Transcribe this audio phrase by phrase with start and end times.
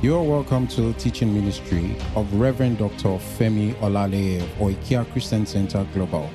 [0.00, 3.18] You are welcome to the teaching ministry of Reverend Dr.
[3.18, 6.30] Femi Olaleye of Oikia Christian Center Global.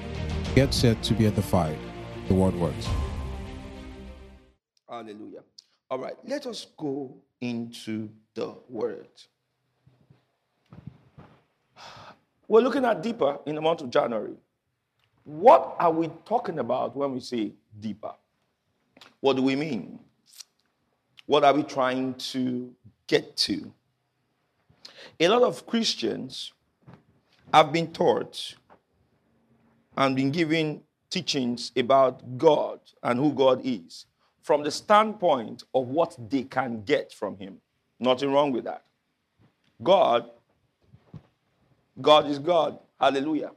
[0.54, 1.78] Get set to be edified.
[1.78, 2.28] The fire.
[2.28, 2.90] The word works.
[4.90, 5.44] Hallelujah.
[5.90, 9.08] All right, let us go into the word.
[12.50, 14.36] We're looking at deeper in the month of January.
[15.24, 18.12] What are we talking about when we say deeper?
[19.22, 20.00] What do we mean?
[21.28, 22.76] What are we trying to
[23.08, 23.74] get to?
[25.20, 26.54] A lot of Christians
[27.54, 28.56] have been taught
[29.96, 34.06] and been given teachings about God and who God is
[34.42, 37.62] from the standpoint of what they can get from Him.
[38.00, 38.84] Nothing wrong with that.
[39.82, 40.30] God,
[42.02, 42.80] God is God.
[43.00, 43.52] Hallelujah.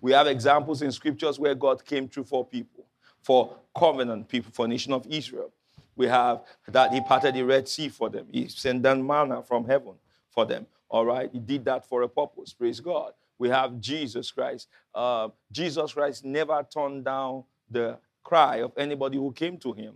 [0.00, 2.86] We have examples in scriptures where God came through for people,
[3.22, 5.52] for covenant people, for nation of Israel.
[5.96, 8.26] We have that He parted the Red Sea for them.
[8.30, 9.94] He sent down manna from heaven
[10.30, 10.66] for them.
[10.88, 11.30] All right.
[11.32, 12.52] He did that for a purpose.
[12.52, 13.12] Praise God.
[13.38, 14.68] We have Jesus Christ.
[14.94, 19.94] Uh, Jesus Christ never turned down the cry of anybody who came to him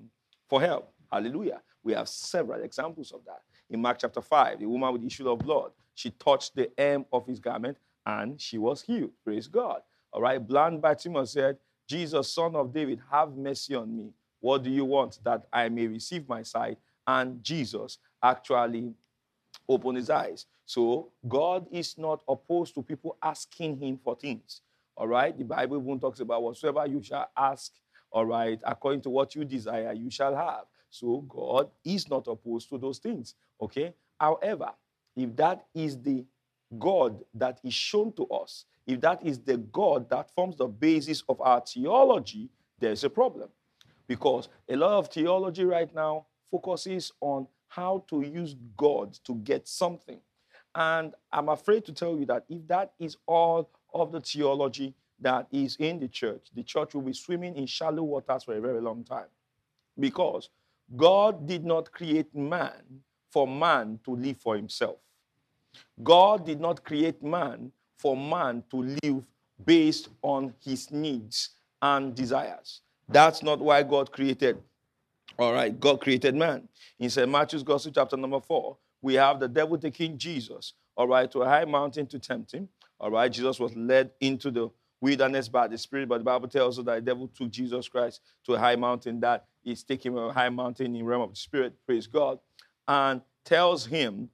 [0.49, 0.93] for help.
[1.13, 1.61] Hallelujah.
[1.83, 3.43] We have several examples of that.
[3.71, 7.05] In Mark chapter 5, the woman with the issue of blood, she touched the hem
[7.13, 9.13] of his garment and she was healed.
[9.25, 9.83] Praise God.
[10.13, 10.45] All right.
[10.45, 14.13] Blind Bartimaeus said, Jesus, son of David, have mercy on me.
[14.47, 15.19] What do you want?
[15.25, 16.79] That I may receive my sight.
[17.05, 18.95] And Jesus actually
[19.69, 20.47] opened his eyes.
[20.67, 24.61] So God is not opposed to people asking him for things.
[24.97, 25.37] All right.
[25.37, 27.73] The Bible even talks about whatsoever you shall ask,
[28.13, 30.67] all right, according to what you desire, you shall have.
[30.91, 33.35] So God is not opposed to those things.
[33.61, 33.95] Okay.
[34.21, 34.71] However,
[35.17, 36.25] if that is the
[36.79, 41.25] God that is shown to us, if that is the God that forms the basis
[41.29, 43.49] of our theology, there's a problem.
[44.07, 49.67] Because a lot of theology right now focuses on how to use God to get
[49.67, 50.21] something.
[50.75, 55.47] And I'm afraid to tell you that if that is all of the theology that
[55.51, 58.81] is in the church, the church will be swimming in shallow waters for a very
[58.81, 59.29] long time.
[59.99, 60.51] Because
[60.95, 63.01] God did not create man
[63.31, 64.97] for man to live for himself.
[66.03, 69.25] God did not create man for man to live
[69.65, 71.51] based on his needs
[71.81, 72.83] and desires.
[73.09, 74.59] That's not why God created.
[75.39, 76.69] All right, God created man.
[76.99, 77.29] In St.
[77.29, 81.47] Matthew's Gospel, chapter number four, we have the devil taking Jesus, all right, to a
[81.47, 82.69] high mountain to tempt him.
[82.99, 86.79] All right, Jesus was led into the wilderness by the Spirit, but the Bible tells
[86.79, 90.33] us that the devil took Jesus Christ to a high mountain that is taking a
[90.33, 92.39] high mountain in realm of the Spirit, praise God,
[92.89, 94.31] and tells him,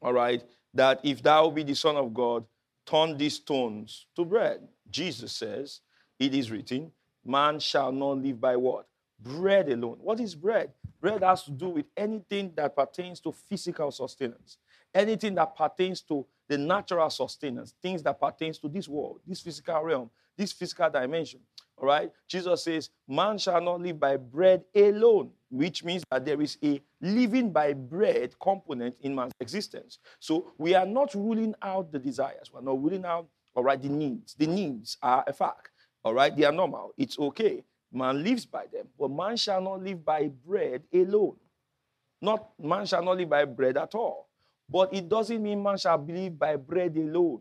[0.00, 0.42] all right,
[0.72, 2.44] that if thou be the Son of God,
[2.86, 4.66] turn these stones to bread.
[4.90, 5.80] Jesus says,
[6.18, 6.90] it is written,
[7.28, 8.86] man shall not live by what?
[9.20, 9.98] Bread alone.
[10.00, 10.72] What is bread?
[11.00, 14.56] Bread has to do with anything that pertains to physical sustenance,
[14.94, 19.82] anything that pertains to the natural sustenance, things that pertains to this world, this physical
[19.82, 21.40] realm, this physical dimension.
[21.76, 22.10] All right?
[22.26, 26.80] Jesus says, man shall not live by bread alone, which means that there is a
[27.00, 29.98] living by bread component in man's existence.
[30.18, 32.50] So we are not ruling out the desires.
[32.52, 34.34] We're not ruling out, all right, the needs.
[34.34, 35.70] The needs are a fact.
[36.04, 36.34] All right?
[36.34, 36.92] They are normal.
[36.96, 37.64] It's okay.
[37.92, 38.86] Man lives by them.
[38.98, 41.36] But man shall not live by bread alone.
[42.20, 44.28] Not man shall not live by bread at all.
[44.68, 47.40] But it doesn't mean man shall live by bread alone.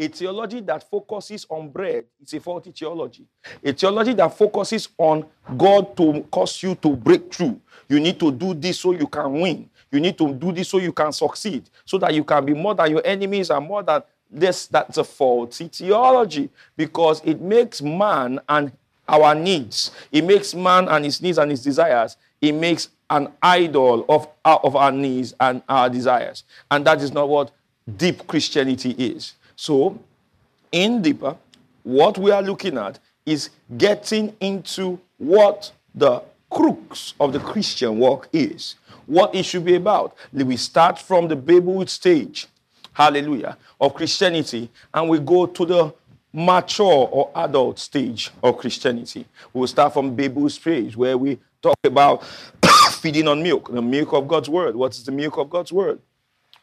[0.00, 3.26] A theology that focuses on bread is a faulty theology.
[3.64, 7.60] A theology that focuses on God to cause you to break through.
[7.88, 9.68] You need to do this so you can win.
[9.90, 12.76] You need to do this so you can succeed, so that you can be more
[12.76, 14.66] than your enemies and more than this.
[14.66, 18.72] That's a faulty theology because it makes man and
[19.08, 24.04] our needs, it makes man and his needs and his desires, it makes an idol
[24.08, 26.44] of, uh, of our needs and our desires.
[26.70, 27.50] And that is not what
[27.96, 29.34] deep Christianity is.
[29.56, 29.98] So,
[30.70, 31.36] in deeper,
[31.82, 38.28] what we are looking at is getting into what the crux of the Christian walk
[38.32, 40.14] is, what it should be about.
[40.32, 42.46] We start from the babyhood stage,
[42.98, 45.94] hallelujah, of Christianity, and we go to the
[46.32, 49.24] mature or adult stage of Christianity.
[49.52, 52.24] We'll start from babyhood stage, where we talk about
[53.00, 54.74] feeding on milk, the milk of God's word.
[54.74, 56.00] What is the milk of God's word?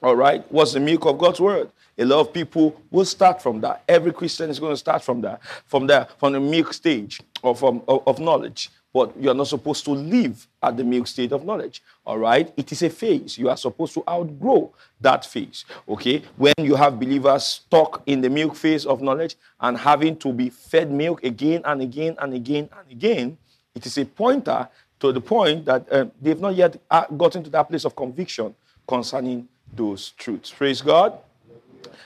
[0.04, 1.72] All right, what's the milk of God's word?
[1.98, 3.84] A lot of people will start from that.
[3.88, 7.56] Every Christian is going to start from that, from there, from the milk stage or
[7.56, 8.70] from um, of, of knowledge.
[8.96, 11.84] But you are not supposed to live at the milk state of knowledge.
[12.06, 13.38] All right, it is a phase.
[13.38, 14.72] You are supposed to outgrow
[15.02, 15.66] that phase.
[15.90, 20.32] Okay, when you have believers stuck in the milk phase of knowledge and having to
[20.32, 23.38] be fed milk again and again and again and again,
[23.76, 24.70] it is a pointer
[25.02, 28.56] to the point that uh, they've not yet uh, gotten to that place of conviction
[28.88, 30.52] concerning those truths.
[30.52, 31.20] Praise God.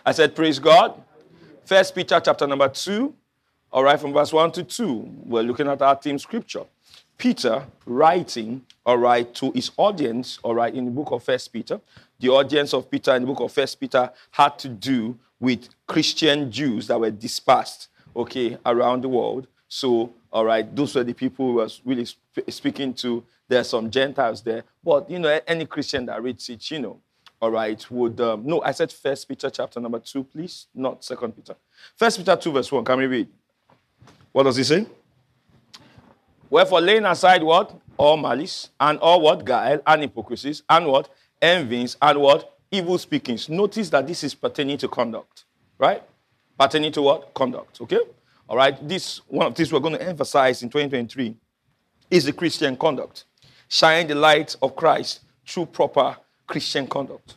[0.03, 0.99] I said, Praise God.
[1.65, 3.13] First Peter chapter number 2,
[3.71, 5.09] all right, from verse 1 to 2.
[5.25, 6.63] We're looking at our theme scripture.
[7.19, 11.79] Peter writing, all right, to his audience, all right, in the book of First Peter.
[12.19, 16.49] The audience of Peter in the book of First Peter had to do with Christian
[16.49, 19.47] Jews that were dispersed, okay, around the world.
[19.67, 23.23] So, all right, those were the people who was really sp- speaking to.
[23.49, 27.01] There are some Gentiles there, but you know, any Christian that reads it, you know,
[27.41, 31.35] all right, would um, no, I said First Peter chapter number two, please, not Second
[31.35, 31.55] Peter.
[31.97, 32.85] First Peter two verse one.
[32.85, 33.27] Can we read?
[34.31, 34.85] What does he say?
[36.49, 41.09] Wherefore, laying aside what all malice and all what guile and hypocrisies and what
[41.41, 43.49] envies and what evil speakings.
[43.49, 45.45] Notice that this is pertaining to conduct,
[45.77, 46.03] right?
[46.59, 47.81] Pertaining to what conduct?
[47.81, 47.99] Okay.
[48.47, 48.75] All right.
[48.87, 51.35] This one of these we're going to emphasize in 2023
[52.09, 53.25] is the Christian conduct,
[53.67, 56.17] shine the light of Christ through proper
[56.47, 57.35] Christian conduct.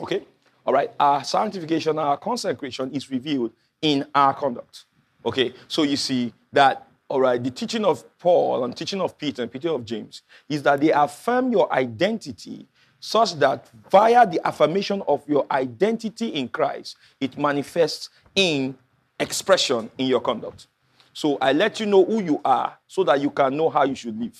[0.00, 0.24] Okay?
[0.64, 0.90] All right?
[0.98, 4.84] Our sanctification, our consecration is revealed in our conduct.
[5.24, 5.54] Okay?
[5.68, 9.50] So you see that, all right, the teaching of Paul and teaching of Peter and
[9.50, 12.66] Peter of James is that they affirm your identity
[12.98, 18.76] such that via the affirmation of your identity in Christ, it manifests in
[19.20, 20.66] expression in your conduct.
[21.12, 23.94] So I let you know who you are so that you can know how you
[23.94, 24.38] should live.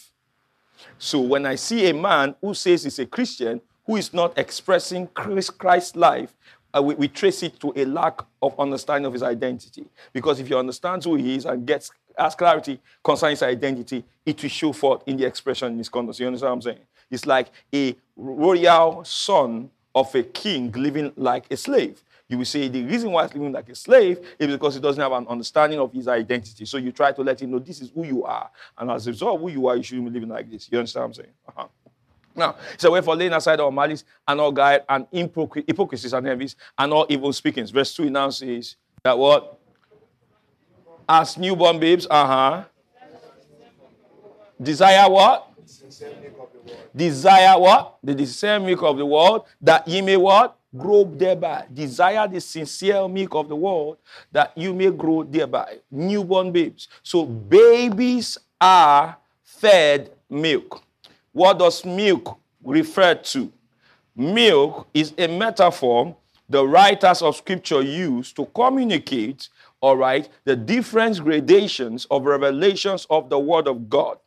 [0.98, 5.06] So when I see a man who says he's a Christian who is not expressing
[5.08, 6.36] Christ's life,
[6.76, 9.86] uh, we, we, trace it to a lack of understanding of his identity.
[10.12, 14.42] Because if he understands who he is and gets has clarity concerning his identity, it
[14.42, 16.18] will show forth in the expression in his conduct.
[16.18, 16.86] You understand what I'm saying?
[17.10, 22.02] It's like a royal son of a king living like a slave.
[22.28, 25.00] You will say the reason why he's living like a slave is because he doesn't
[25.00, 26.64] have an understanding of his identity.
[26.64, 28.50] So you try to let him know this is who you are.
[28.76, 30.68] And as a result of who you are, you shouldn't be living like this.
[30.70, 31.32] You understand what I'm saying?
[31.48, 31.66] Uh-huh.
[32.34, 36.92] Now, so wherefore laying aside all malice and all guile and hypocrisies and envies and
[36.92, 37.70] all evil speakings.
[37.70, 39.55] Verse 2 now says that what?
[41.08, 42.64] As newborn babes, uh-huh.
[44.60, 45.52] Desire what?
[46.94, 47.98] Desire what?
[48.02, 50.56] The sincere milk of the world, that ye may what?
[50.76, 51.66] Grow thereby.
[51.72, 53.98] Desire the sincere milk of the world,
[54.32, 55.78] that you may grow thereby.
[55.90, 56.88] Newborn babes.
[57.02, 60.82] So babies are fed milk.
[61.32, 63.52] What does milk refer to?
[64.16, 66.16] Milk is a metaphor
[66.48, 69.48] the writers of scripture use to communicate,
[69.86, 74.18] all right, the different gradations of revelations of the word of God.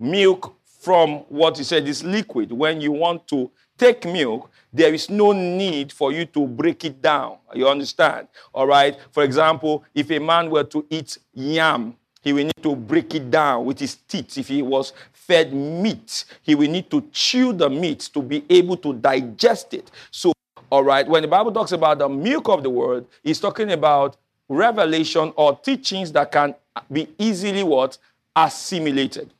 [0.00, 2.50] Milk from what he said is liquid.
[2.50, 3.48] When you want to
[3.78, 7.36] take milk, there is no need for you to break it down.
[7.54, 8.26] You understand?
[8.52, 8.98] All right.
[9.12, 13.30] For example, if a man were to eat yam, he will need to break it
[13.30, 14.36] down with his teeth.
[14.36, 18.76] If he was fed meat, he will need to chew the meat to be able
[18.78, 19.88] to digest it.
[20.10, 20.32] So,
[20.68, 24.16] all right, when the Bible talks about the milk of the word, it's talking about
[24.48, 26.54] revelation or teachings that can
[26.90, 27.98] be easily what?
[28.34, 29.30] Assimilated.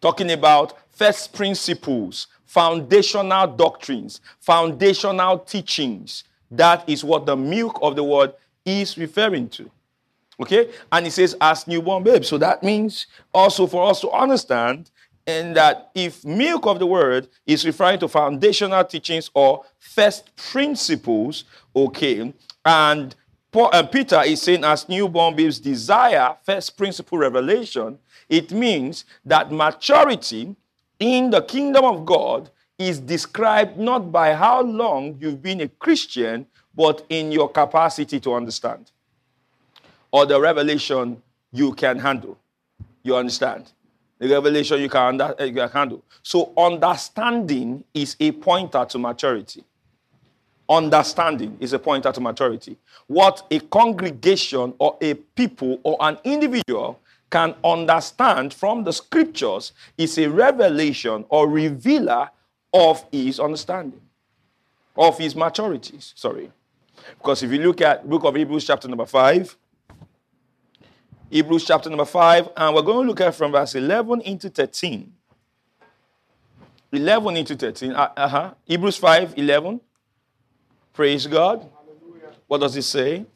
[0.00, 6.24] Talking about first principles, foundational doctrines, foundational teachings.
[6.50, 8.34] That is what the milk of the word
[8.64, 9.70] is referring to.
[10.40, 10.70] Okay?
[10.92, 12.28] And he says, as newborn babes.
[12.28, 14.90] So that means also for us to understand
[15.26, 21.44] and that if milk of the word is referring to foundational teachings or first principles,
[21.74, 22.32] okay,
[22.64, 23.14] and
[23.54, 29.52] Paul, uh, Peter is saying as newborn babes desire first principle revelation, it means that
[29.52, 30.56] maturity
[30.98, 36.46] in the kingdom of God is described not by how long you've been a Christian,
[36.74, 38.90] but in your capacity to understand
[40.10, 42.36] or the revelation you can handle.
[43.04, 43.70] You understand?
[44.18, 46.02] The revelation you can, under, you can handle.
[46.24, 49.62] So, understanding is a pointer to maturity.
[50.68, 52.76] Understanding is a pointer to maturity.
[53.06, 60.16] What a congregation or a people or an individual can understand from the scriptures is
[60.18, 62.30] a revelation or revealer
[62.72, 64.00] of his understanding,
[64.96, 66.12] of his maturities.
[66.16, 66.50] Sorry.
[67.18, 69.56] Because if you look at book of Hebrews chapter number 5,
[71.30, 75.12] Hebrews chapter number 5, and we're going to look at from verse 11 into 13.
[76.92, 77.92] 11 into 13.
[77.92, 78.54] Uh, uh-huh.
[78.64, 79.80] Hebrews 5, 11.
[80.94, 81.68] Praise God.
[81.74, 82.30] Hallelujah.
[82.46, 83.26] What does it say?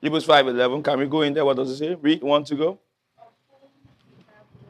[0.00, 0.82] Hebrews 5.11.
[0.82, 1.44] Can we go in there?
[1.44, 1.94] What does it say?
[1.94, 2.22] Read.
[2.22, 2.78] Want to go?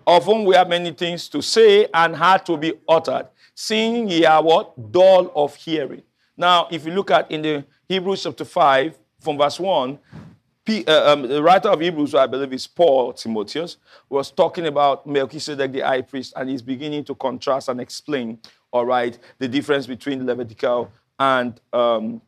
[0.04, 4.24] Of whom we have many things to say and hard to be uttered, seeing ye
[4.24, 4.90] are what?
[4.90, 6.02] Dull of hearing.
[6.36, 9.98] Now, if you look at in the Hebrews chapter 5, from verse 1,
[10.86, 13.76] uh, um, the writer of Hebrews, who I believe is Paul Timotheus,
[14.08, 18.38] was talking about Melchizedek the high priest, and he's beginning to contrast and explain
[18.72, 22.22] all right, the difference between Levitical and um,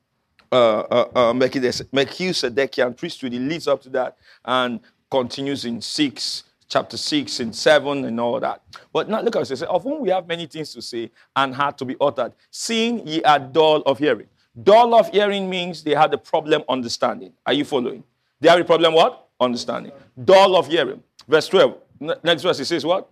[0.52, 3.32] uh, uh, uh, Melchizedekian priesthood.
[3.32, 4.80] It leads up to that and
[5.10, 8.62] continues in 6, chapter 6 and 7 and all that.
[8.92, 9.62] But now look at says.
[9.62, 13.22] Of whom we have many things to say and had to be uttered, seeing ye
[13.22, 14.26] are dull of hearing.
[14.60, 17.32] Dull of hearing means they had a problem understanding.
[17.46, 18.02] Are you following?
[18.40, 19.28] They have a problem what?
[19.40, 19.92] Understanding.
[20.24, 21.02] Dull of hearing.
[21.28, 21.76] Verse 12.
[22.24, 23.08] Next verse, it says what?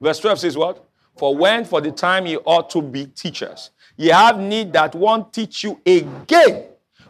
[0.00, 0.84] Verse 12 says what?
[1.16, 5.30] For when for the time ye ought to be teachers, ye have need that one
[5.30, 6.64] teach you again,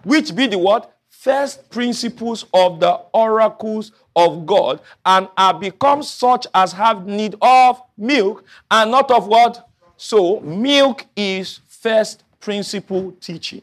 [0.04, 0.92] which be the what?
[1.08, 7.82] First principles of the oracles of God, and are become such as have need of
[7.96, 9.68] milk, and not of what?
[9.96, 13.62] So, milk is first principle teaching.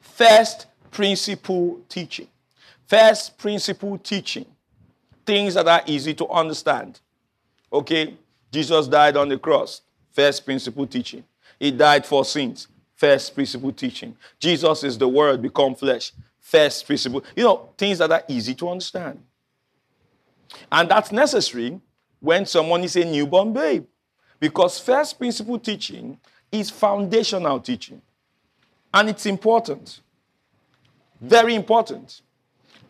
[0.00, 2.28] First principle teaching.
[2.86, 4.46] First principle teaching.
[5.24, 7.00] Things that are easy to understand.
[7.72, 8.16] Okay?
[8.52, 9.82] Jesus died on the cross.
[10.16, 11.22] First principle teaching.
[11.60, 12.68] He died for sins.
[12.94, 14.16] First principle teaching.
[14.38, 16.10] Jesus is the word become flesh.
[16.40, 17.22] First principle.
[17.36, 19.22] You know, things that are easy to understand.
[20.72, 21.78] And that's necessary
[22.18, 23.84] when someone is a newborn babe.
[24.40, 26.18] Because first principle teaching
[26.50, 28.00] is foundational teaching.
[28.94, 30.00] And it's important.
[31.20, 32.22] Very important.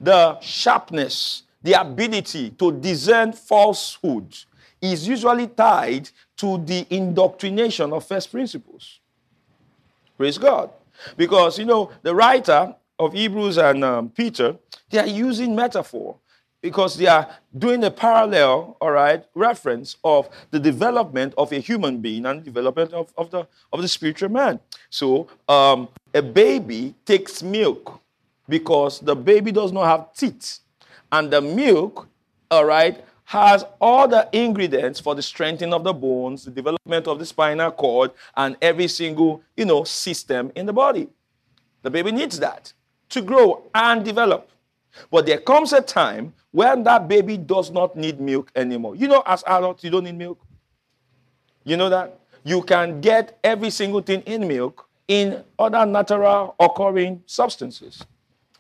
[0.00, 4.33] The sharpness, the ability to discern falsehood
[4.80, 9.00] is usually tied to the indoctrination of first principles.
[10.16, 10.71] Praise God.
[11.16, 14.56] Because, you know, the writer of Hebrews and um, Peter,
[14.90, 16.16] they are using metaphor
[16.62, 21.99] because they are doing a parallel, all right, reference of the development of a human
[21.99, 24.59] being and development of, of, the, of the spiritual man.
[24.90, 28.00] So um, a baby takes milk
[28.49, 30.61] because the baby does not have teeth.
[31.12, 32.09] And the milk,
[32.50, 37.18] all right, has all the ingredients for the strengthening of the bones, the development of
[37.18, 41.09] the spinal cord, and every single, you know, system in the body.
[41.83, 42.73] The baby needs that
[43.11, 44.49] to grow and develop.
[45.11, 48.95] But there comes a time when that baby does not need milk anymore.
[48.95, 50.40] You know, as adults, you don't need milk.
[51.64, 52.21] You know that?
[52.45, 58.04] You can get every single thing in milk in other natural occurring substances.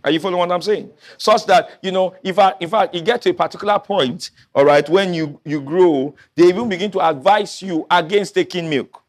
[0.06, 0.92] Are you following what I'm saying?
[1.18, 4.64] Such that, you know, if I if I you get to a particular point, all
[4.64, 9.02] right, when you, you grow, they even begin to advise you against taking milk.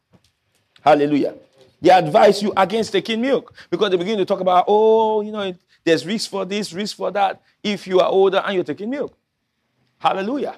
[0.80, 1.36] Hallelujah.
[1.80, 5.54] They advise you against taking milk because they begin to talk about, oh, you know,
[5.84, 9.16] there's risk for this, risk for that, if you are older and you're taking milk.
[9.98, 10.56] Hallelujah.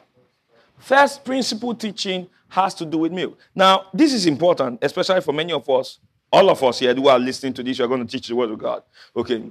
[0.79, 3.39] First principle teaching has to do with milk.
[3.55, 5.99] Now, this is important, especially for many of us,
[6.33, 8.51] all of us here who are listening to this, you're going to teach the word
[8.51, 8.83] of God.
[9.15, 9.43] Okay.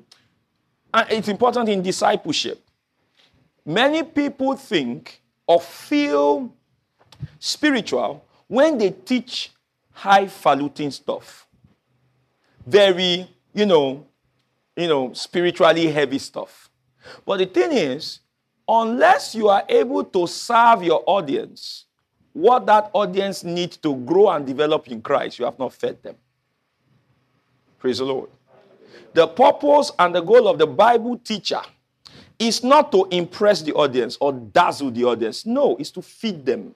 [0.93, 2.63] And it's important in discipleship.
[3.65, 6.53] Many people think or feel
[7.39, 9.51] spiritual when they teach
[9.91, 11.47] highfalutin stuff.
[12.65, 14.05] Very, you know,
[14.75, 16.69] you know, spiritually heavy stuff.
[17.25, 18.19] But the thing is,
[18.67, 21.85] unless you are able to serve your audience,
[22.33, 26.15] what that audience needs to grow and develop in Christ, you have not fed them.
[27.79, 28.29] Praise the Lord.
[29.13, 31.61] The purpose and the goal of the Bible teacher
[32.37, 35.45] is not to impress the audience or dazzle the audience.
[35.45, 36.73] No, it's to feed them.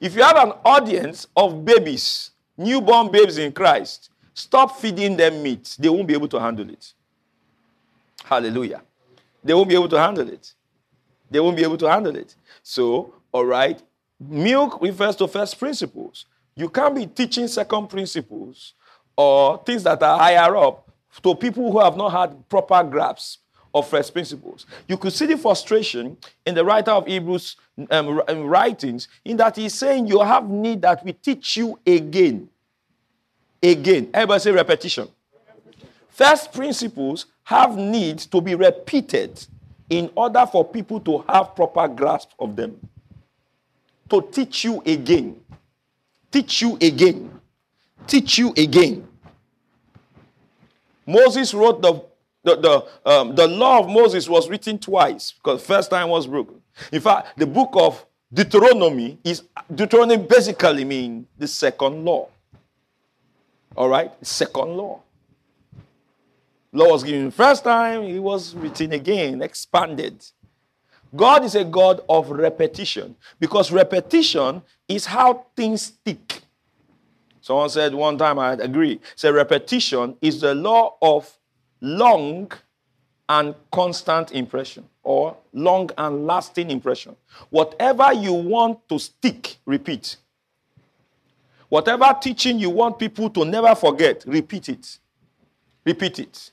[0.00, 5.76] If you have an audience of babies, newborn babes in Christ, stop feeding them meat.
[5.78, 6.92] They won't be able to handle it.
[8.24, 8.82] Hallelujah.
[9.42, 10.52] They won't be able to handle it.
[11.30, 12.34] They won't be able to handle it.
[12.62, 13.82] So, all right,
[14.18, 16.26] milk refers to first principles.
[16.54, 18.74] You can't be teaching second principles
[19.20, 20.88] or things that are higher up
[21.22, 23.40] to people who have not had proper grasp
[23.74, 24.64] of first principles.
[24.88, 27.56] You could see the frustration in the writer of Hebrews
[27.90, 32.48] um, um, writings in that he's saying you have need that we teach you again.
[33.62, 34.08] Again.
[34.14, 35.08] Everybody say repetition.
[36.08, 39.46] First principles have need to be repeated
[39.90, 42.80] in order for people to have proper grasp of them.
[44.08, 45.38] To teach you again.
[46.32, 47.38] Teach you again.
[48.06, 49.06] Teach you again.
[51.10, 52.02] Moses wrote the,
[52.44, 56.60] the, the, um, the law of Moses was written twice because first time was broken.
[56.92, 59.42] In fact, the book of Deuteronomy is
[59.74, 62.28] Deuteronomy basically means the second law.
[63.76, 64.12] All right?
[64.24, 65.00] Second law.
[66.72, 70.24] Law was given first time, it was written again, expanded.
[71.14, 76.42] God is a God of repetition because repetition is how things stick.
[77.50, 79.00] Someone said one time, I agree.
[79.16, 81.36] Say repetition is the law of
[81.80, 82.48] long
[83.28, 87.16] and constant impression or long and lasting impression.
[87.48, 90.18] Whatever you want to stick, repeat.
[91.68, 94.98] Whatever teaching you want people to never forget, repeat it.
[95.84, 96.52] Repeat it.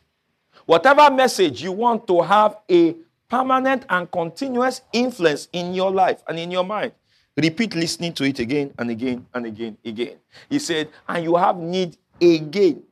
[0.66, 2.96] Whatever message you want to have a
[3.30, 6.94] permanent and continuous influence in your life and in your mind,
[7.38, 10.18] repeat listening to it again and again and again again.
[10.50, 12.84] He said, and you have need again.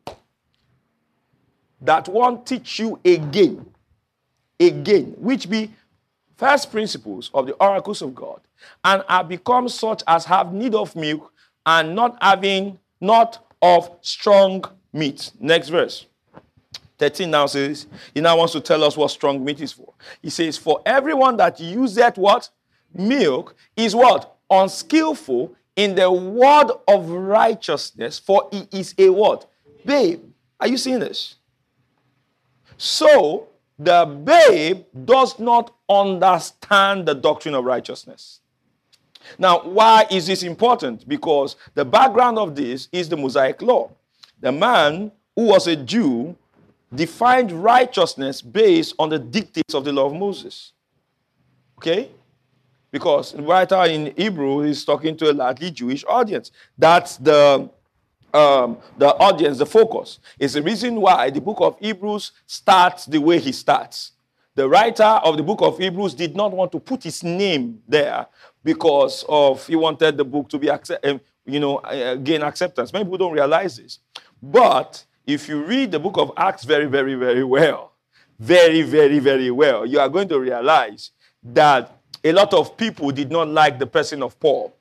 [1.81, 3.65] That one teach you again,
[4.59, 5.71] again, which be
[6.37, 8.41] first principles of the oracles of God,
[8.83, 11.31] and are become such as have need of milk
[11.65, 15.31] and not having, not of strong meat.
[15.39, 16.05] Next verse.
[16.97, 19.93] 13 now says, he now wants to tell us what strong meat is for.
[20.21, 22.49] He says, For everyone that useth what?
[22.93, 24.34] Milk is what?
[24.49, 29.49] Unskillful in the word of righteousness, for he is a what?
[29.85, 30.21] Babe.
[30.59, 31.35] Are you seeing this?
[32.77, 33.47] So,
[33.77, 38.39] the babe does not understand the doctrine of righteousness.
[39.37, 41.07] Now, why is this important?
[41.07, 43.91] Because the background of this is the Mosaic law.
[44.39, 46.35] The man who was a Jew
[46.93, 50.71] defined righteousness based on the dictates of the law of Moses.
[51.77, 52.09] Okay?
[52.95, 56.51] Because the writer in Hebrew is talking to a largely Jewish audience.
[56.77, 57.69] That's the
[58.33, 60.19] um, the audience, the focus.
[60.39, 64.13] It's the reason why the book of Hebrews starts the way he starts.
[64.55, 68.27] The writer of the book of Hebrews did not want to put his name there
[68.63, 72.93] because of he wanted the book to be accept, um, you know uh, gain acceptance.
[72.93, 73.99] Many people don't realize this,
[74.41, 77.91] but if you read the book of Acts very, very, very well,
[78.39, 81.11] very, very, very well, you are going to realize
[81.43, 81.94] that
[82.25, 84.75] a lot of people did not like the person of Paul.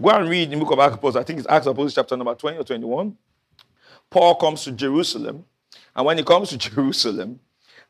[0.00, 1.16] Go and read the book of Acts.
[1.16, 3.16] I think it's Acts Apostles chapter number 20 or 21.
[4.08, 5.44] Paul comes to Jerusalem,
[5.96, 7.40] and when he comes to Jerusalem,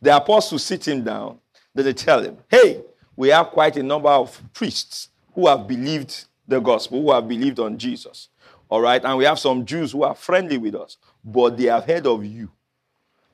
[0.01, 1.39] the apostles sit him down.
[1.75, 2.83] Then they tell him, Hey,
[3.17, 7.61] we have quite a number of priests who have believed the gospel, who have believed
[7.61, 8.29] on Jesus.
[8.71, 9.05] All right.
[9.05, 12.25] And we have some Jews who are friendly with us, but they have heard of
[12.25, 12.51] you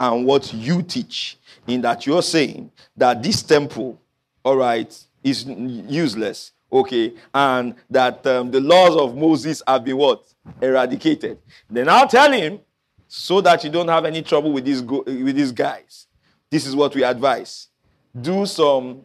[0.00, 4.00] and what you teach, in that you're saying that this temple,
[4.44, 6.52] all right, is useless.
[6.72, 7.14] Okay.
[7.34, 10.24] And that um, the laws of Moses have been what?
[10.60, 11.38] Eradicated.
[11.68, 12.60] Then I'll tell him,
[13.08, 16.06] so that you don't have any trouble with these, go- with these guys,
[16.50, 17.68] this is what we advise.
[18.18, 19.02] Do some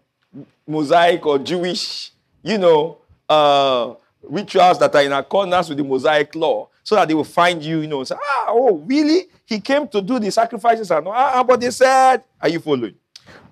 [0.66, 2.12] Mosaic or Jewish
[2.48, 7.14] you know, uh, rituals that are in accordance with the Mosaic law so that they
[7.14, 9.28] will find you, you know, say, ah, oh, really?
[9.46, 12.96] He came to do the sacrifices and ah, but they said, are you following?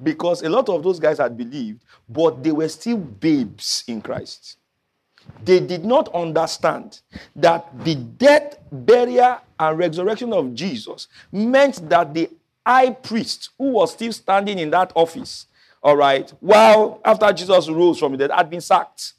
[0.02, 4.58] Because a lot of those guys had believed, but they were still babes in Christ.
[5.44, 7.02] They did not understand
[7.36, 12.30] that the death, burial, and resurrection of Jesus meant that the
[12.66, 15.48] high priest who was still standing in that office
[15.86, 19.14] all right, well, after Jesus rose from the dead, had been sacked.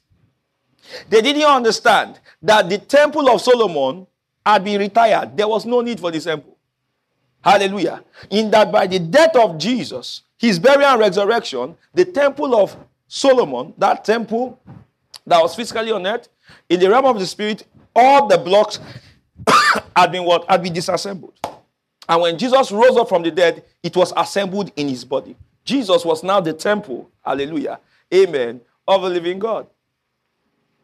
[1.07, 4.05] They didn't understand that the temple of Solomon
[4.45, 5.37] had been retired.
[5.37, 6.57] There was no need for the temple.
[7.41, 8.03] Hallelujah.
[8.29, 12.75] In that by the death of Jesus, his burial and resurrection, the temple of
[13.07, 14.59] Solomon, that temple
[15.25, 16.29] that was physically on earth,
[16.69, 18.79] in the realm of the spirit, all the blocks
[19.95, 20.49] had been what?
[20.49, 21.33] Had been disassembled.
[22.07, 25.35] And when Jesus rose up from the dead, it was assembled in his body.
[25.65, 27.79] Jesus was now the temple, hallelujah,
[28.13, 29.67] amen, of the living God,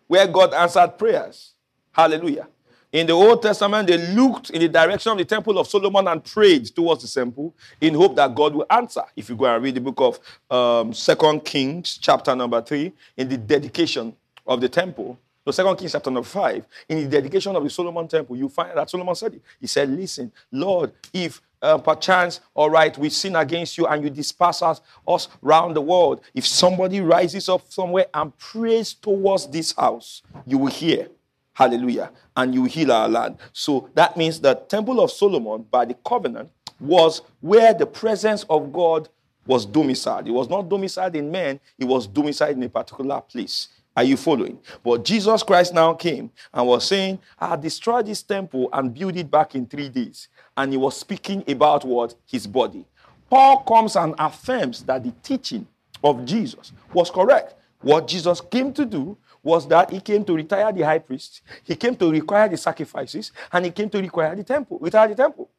[0.07, 1.53] where God answered prayers,
[1.93, 2.47] hallelujah.
[2.93, 6.23] In the Old Testament, they looked in the direction of the temple of Solomon and
[6.23, 7.51] prayed towards the temple
[7.81, 9.01] in hope that God will answer.
[9.15, 10.19] If you go and read the book of
[10.55, 15.93] um, Second Kings, chapter number 3, in the dedication of the temple, so Second Kings
[15.93, 19.41] chapter number 5, in the dedication of the Solomon temple, you find that Solomon said.
[19.59, 24.11] He said, Listen, Lord, if uh, perchance, all right, we sin against you and you
[24.11, 26.21] disperse us, us round the world.
[26.35, 31.07] If somebody rises up somewhere and prays towards this house, you will hear.
[31.53, 32.11] Hallelujah.
[32.35, 33.37] And you heal our land.
[33.51, 38.43] So that means that the temple of Solomon, by the covenant, was where the presence
[38.49, 39.07] of God
[39.45, 40.27] was domiciled.
[40.27, 43.69] It was not domiciled in men, it was domiciled in a particular place.
[43.95, 44.57] Are you following?
[44.83, 49.29] But Jesus Christ now came and was saying, I'll destroy this temple and build it
[49.29, 50.29] back in three days.
[50.57, 52.15] And he was speaking about what?
[52.25, 52.85] His body.
[53.29, 55.67] Paul comes and affirms that the teaching
[56.03, 57.53] of Jesus was correct.
[57.81, 61.75] What Jesus came to do was that he came to retire the high priest, he
[61.75, 65.49] came to require the sacrifices, and he came to require the temple, retire the temple.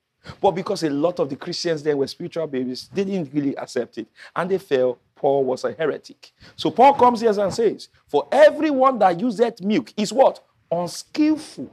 [0.41, 3.99] But because a lot of the Christians then were spiritual babies, they didn't really accept
[3.99, 4.07] it.
[4.35, 6.33] And they fell Paul was a heretic.
[6.57, 10.45] So Paul comes here and says, For everyone that useth milk is what?
[10.71, 11.71] Unskillful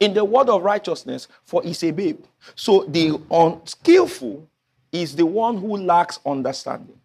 [0.00, 2.20] in the word of righteousness, for he's a babe.
[2.54, 4.48] So the unskillful
[4.92, 6.97] is the one who lacks understanding.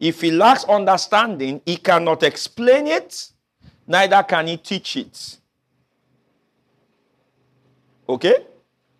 [0.00, 3.30] If he lacks understanding, he cannot explain it,
[3.86, 5.38] neither can he teach it.
[8.08, 8.46] Okay?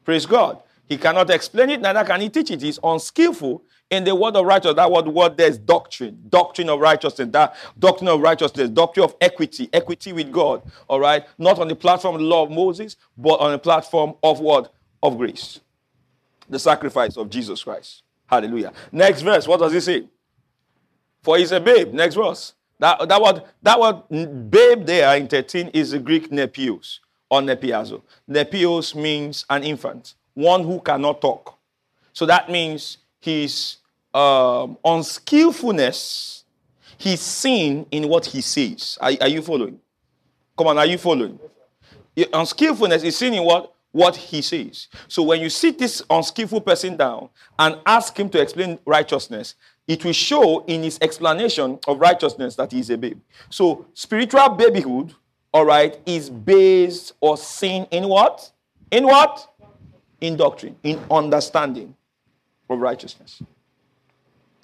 [0.05, 0.63] Praise God.
[0.89, 2.63] He cannot explain it, neither can he teach it.
[2.63, 4.77] He's unskillful in the word of righteousness.
[4.77, 9.69] That word, word there's doctrine, doctrine of righteousness, that doctrine of righteousness, doctrine of equity,
[9.73, 10.63] equity with God.
[10.89, 14.15] All right, not on the platform of the law of Moses, but on the platform
[14.23, 15.61] of what of grace,
[16.49, 18.03] the sacrifice of Jesus Christ.
[18.27, 18.73] Hallelujah.
[18.91, 20.05] Next verse, what does he say?
[21.25, 21.93] For he's a babe.
[21.93, 22.53] Next verse.
[22.79, 26.99] That, that word, that word babe there in 13 is the Greek nepios
[27.31, 28.03] or nepiazo.
[28.31, 31.59] Nepios means an infant, one who cannot talk.
[32.13, 33.79] So that means his
[34.13, 36.45] um, unskillfulness,
[36.99, 38.99] he's seen in what he says.
[39.01, 39.81] Are, are you following?
[40.59, 41.39] Come on, are you following?
[42.33, 43.74] Unskillfulness is seen in what?
[43.95, 44.89] What he says.
[45.07, 47.29] So when you sit this unskillful person down
[47.61, 49.55] and ask him to explain righteousness,
[49.87, 53.21] it will show in his explanation of righteousness that he is a babe.
[53.51, 55.15] So spiritual babyhood,
[55.53, 58.51] all right, is based or seen in what?
[58.91, 59.49] In what?
[60.21, 61.95] In doctrine, in understanding
[62.69, 63.41] of righteousness.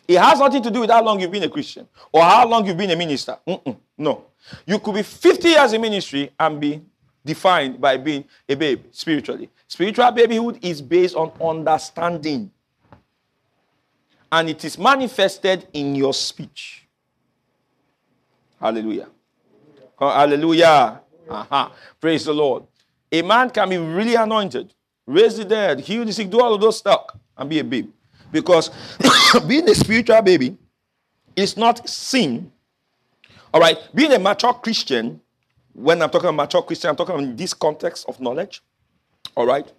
[0.09, 2.67] It has nothing to do with how long you've been a Christian or how long
[2.67, 3.39] you've been a minister.
[3.47, 4.25] Mm-mm, no.
[4.67, 6.83] You could be 50 years in ministry and be
[7.25, 9.51] defined by being a babe spiritually.
[9.67, 12.51] Spiritual babyhood is based on understanding,
[14.33, 16.87] and it is manifested in your speech.
[18.61, 19.09] Hallelujah.
[19.99, 21.01] Oh, hallelujah.
[21.29, 21.71] Uh-huh.
[22.01, 22.65] Praise the Lord.
[23.13, 24.73] A man can be really anointed,
[25.07, 27.07] raise the dead, heal the sick, do all of those stuff
[27.37, 27.91] and be a babe.
[28.31, 28.71] Because
[29.47, 30.57] being a spiritual baby
[31.35, 32.53] is not sin.
[33.53, 35.21] All right, being a mature Christian,
[35.81, 38.63] when I'm talking about mature Christian, I'm talking in this context of knowledge.
[39.35, 39.71] All right,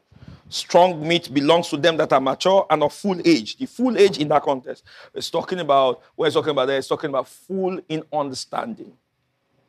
[0.49, 3.57] strong meat belongs to them that are mature and of full age.
[3.57, 4.83] The full age in that context
[5.13, 6.77] is talking about what it's talking about there.
[6.77, 8.93] It's talking about full in understanding.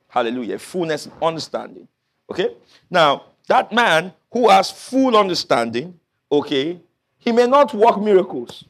[0.09, 1.88] Hallelujah, fullness in understanding.
[2.31, 2.55] Okay,
[2.90, 5.99] now that man who has full understanding,
[6.31, 6.81] okay,
[7.18, 8.64] he may not work miracles.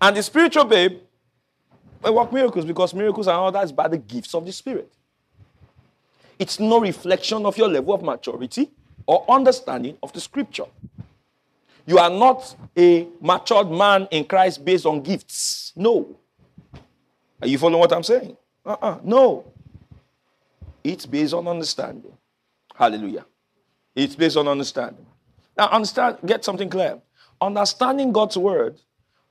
[0.00, 0.98] And the spiritual babe
[2.02, 4.90] may work miracles because miracles are that is by the gifts of the Spirit.
[6.38, 8.70] It's no reflection of your level of maturity
[9.06, 10.66] or understanding of the scripture.
[11.86, 15.72] You are not a matured man in Christ based on gifts.
[15.76, 16.16] No.
[17.42, 18.36] Are you following what I'm saying?
[18.64, 19.00] Uh-uh.
[19.04, 19.44] No.
[20.82, 22.12] It's based on understanding.
[22.74, 23.26] Hallelujah.
[23.94, 25.06] It's based on understanding.
[25.56, 27.00] Now, understand, get something clear.
[27.40, 28.80] Understanding God's word,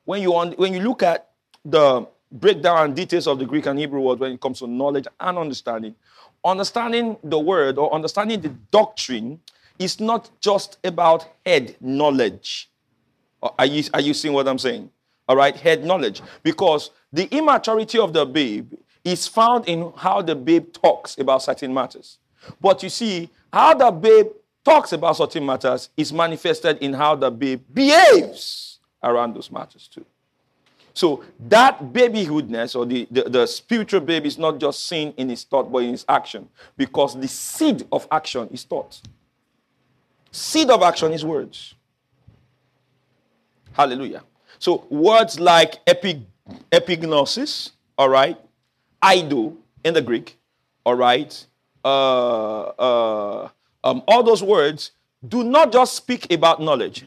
[0.06, 1.32] when you, when you look at
[1.66, 5.08] the breakdown and details of the Greek and Hebrew word when it comes to knowledge
[5.20, 5.96] and understanding,
[6.44, 9.40] understanding the word or understanding the doctrine
[9.80, 12.70] is not just about head knowledge.
[13.42, 14.90] Uh, are you, are you seeing what I'm saying?
[15.28, 16.22] All right, head knowledge.
[16.42, 21.74] Because the immaturity of the babe is found in how the babe talks about certain
[21.74, 22.18] matters.
[22.60, 24.28] But you see, how the babe
[24.66, 30.06] talks about certain matters is manifested in how the babe behaves around those matters too.
[30.94, 35.44] So that babyhoodness or the, the, the, spiritual baby is not just seen in his
[35.44, 36.48] thought, but in his action.
[36.78, 39.02] Because the seed of action is thought.
[40.32, 41.74] Seed of action is words.
[43.72, 44.24] Hallelujah.
[44.60, 46.26] So words like epi,
[46.72, 48.40] epignosis, all right,
[49.04, 50.38] ido in the Greek,
[50.86, 51.46] all right,
[51.84, 53.50] uh, uh,
[53.84, 54.92] um, all those words
[55.28, 57.06] do not just speak about knowledge,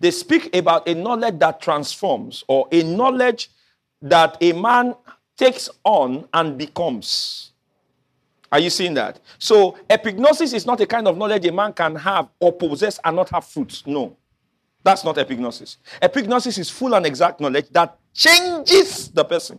[0.00, 3.50] they speak about a knowledge that transforms or a knowledge
[4.02, 4.94] that a man
[5.36, 7.52] takes on and becomes.
[8.50, 9.20] Are you seeing that?
[9.38, 13.16] So, epignosis is not a kind of knowledge a man can have or possess and
[13.16, 13.86] not have fruits.
[13.86, 14.16] No,
[14.82, 15.78] that's not epignosis.
[16.00, 19.58] Epignosis is full and exact knowledge that changes the person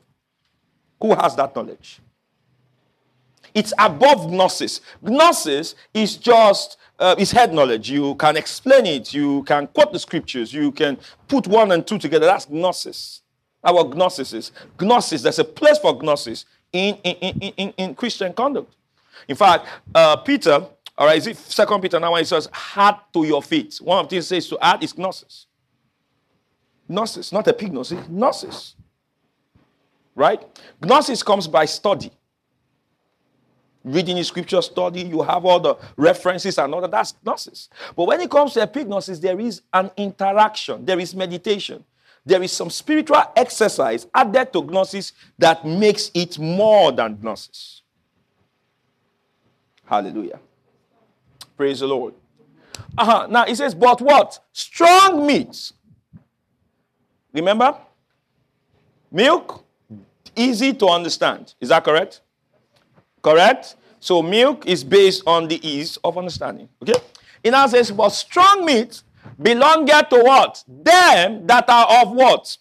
[1.01, 1.99] who has that knowledge.
[3.53, 4.81] It's above gnosis.
[5.01, 7.89] Gnosis is just uh, it's head knowledge.
[7.89, 9.13] You can explain it.
[9.13, 10.53] You can quote the scriptures.
[10.53, 12.25] You can put one and two together.
[12.25, 13.21] That's gnosis.
[13.63, 15.21] Our gnosis is gnosis.
[15.21, 18.73] There's a place for gnosis in in, in, in, in Christian conduct.
[19.27, 20.65] In fact, uh, Peter,
[20.97, 24.05] all right, is it Second Peter now he says, "Add to your feet." One of
[24.05, 25.45] the things says to add is gnosis.
[26.89, 28.07] Gnosis, not epignosis.
[28.09, 28.75] Gnosis.
[30.15, 30.41] Right?
[30.81, 32.11] Gnosis comes by study
[33.87, 36.91] reading scripture study, you have all the references and all that.
[36.91, 37.69] That's gnosis.
[37.95, 41.83] But when it comes to epignosis, there is an interaction, there is meditation,
[42.25, 47.81] there is some spiritual exercise added to gnosis that makes it more than gnosis.
[49.85, 50.39] Hallelujah.
[51.55, 52.13] Praise the Lord.
[52.97, 53.27] Uh-huh.
[53.29, 54.39] Now it says, but what?
[54.51, 55.71] Strong meat.
[57.33, 57.75] Remember?
[59.11, 59.63] Milk,
[60.35, 61.53] easy to understand.
[61.61, 62.21] Is that correct?
[63.27, 63.75] Correct?
[63.99, 66.69] So milk is based on the ease of understanding.
[66.81, 66.93] Okay?
[67.43, 69.03] It now says, but strong meat
[69.41, 70.63] belongeth to what?
[70.65, 72.57] Them that are of what?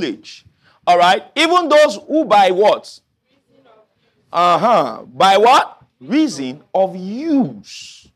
[0.00, 0.44] Age.
[0.86, 1.24] All right?
[1.34, 3.00] Even those who by what?
[4.32, 5.02] Uh-huh.
[5.02, 5.82] By what?
[6.00, 8.06] Reason of use.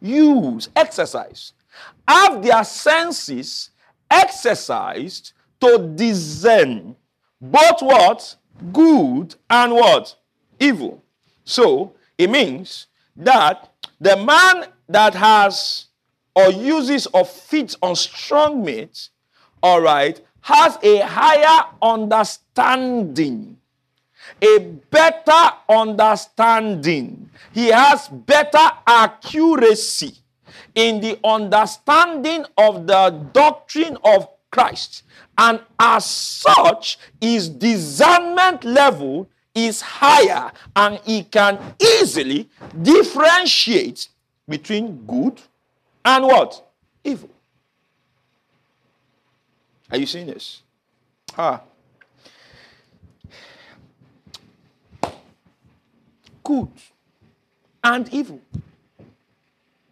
[0.00, 0.68] Use.
[0.74, 1.52] Exercise.
[2.08, 3.70] Have their senses
[4.10, 6.96] exercised to discern
[7.40, 8.34] both what?
[8.72, 10.16] Good and what?
[10.58, 11.04] Evil.
[11.50, 12.86] So, it means
[13.16, 15.86] that the man that has
[16.32, 19.08] or uses or feeds on strong meat,
[19.60, 23.56] all right, has a higher understanding,
[24.40, 27.28] a better understanding.
[27.52, 30.14] He has better accuracy
[30.76, 35.02] in the understanding of the doctrine of Christ.
[35.36, 39.28] And as such, his discernment level
[39.66, 42.48] is higher and he can easily
[42.82, 44.08] differentiate
[44.48, 45.40] between good
[46.04, 46.66] and what?
[47.04, 47.30] Evil.
[49.90, 50.62] Are you seeing this?
[51.36, 51.62] Ah.
[56.42, 56.68] Good
[57.82, 58.40] and evil.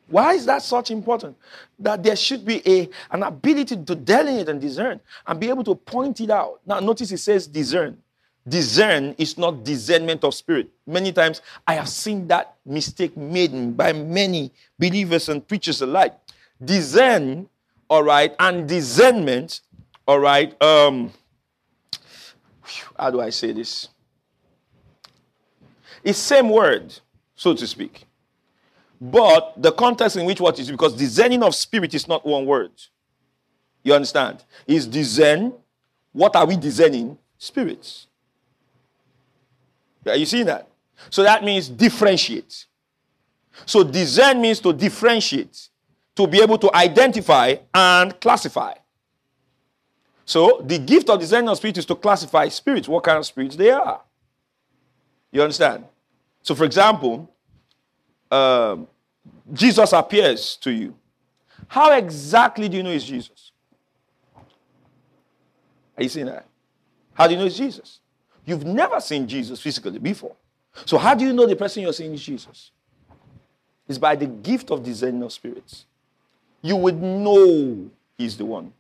[0.09, 1.37] Why is that such important?
[1.79, 5.75] That there should be a, an ability to delineate and discern and be able to
[5.75, 6.61] point it out.
[6.67, 7.99] Now, notice it says discern.
[8.49, 10.69] Discern is not discernment of spirit.
[10.87, 16.15] Many times I have seen that mistake made by many believers and preachers alike.
[16.65, 17.49] Discern,
[17.89, 19.61] all right, and discernment,
[20.07, 20.61] all right.
[20.63, 21.13] Um,
[22.99, 23.89] how do I say this?
[26.03, 26.95] It's same word,
[27.35, 28.05] so to speak.
[29.01, 32.73] But the context in which what is because discerning of spirit is not one word.
[33.83, 34.45] You understand?
[34.67, 35.53] Is discern.
[36.13, 37.17] What are we discerning?
[37.37, 38.08] Spirits.
[40.07, 40.69] Are you seeing that?
[41.11, 42.67] So that means differentiate.
[43.67, 45.69] So discern means to differentiate,
[46.15, 48.75] to be able to identify and classify.
[50.25, 53.57] So the gift of discerning of spirit is to classify spirits, what kind of spirits
[53.57, 54.01] they are.
[55.31, 55.85] You understand?
[56.43, 57.31] So, for example,
[58.31, 58.87] um,
[59.53, 60.95] Jesus appears to you.
[61.67, 63.53] How exactly do you know it's Jesus?
[65.97, 66.47] Are you seeing that?
[67.15, 68.01] How do you know it's Jesus?
[68.49, 70.35] You've never seen Jesus physically before.
[70.87, 72.71] So, how do you know the person you're seeing is Jesus?
[73.87, 75.85] It's by the gift of discerning of spirits.
[76.63, 78.73] You would know he's the one.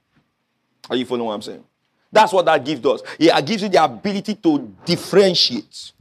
[0.88, 1.64] Are you following what I'm saying?
[2.10, 3.02] That's what that gift does.
[3.18, 5.92] It gives you the ability to differentiate.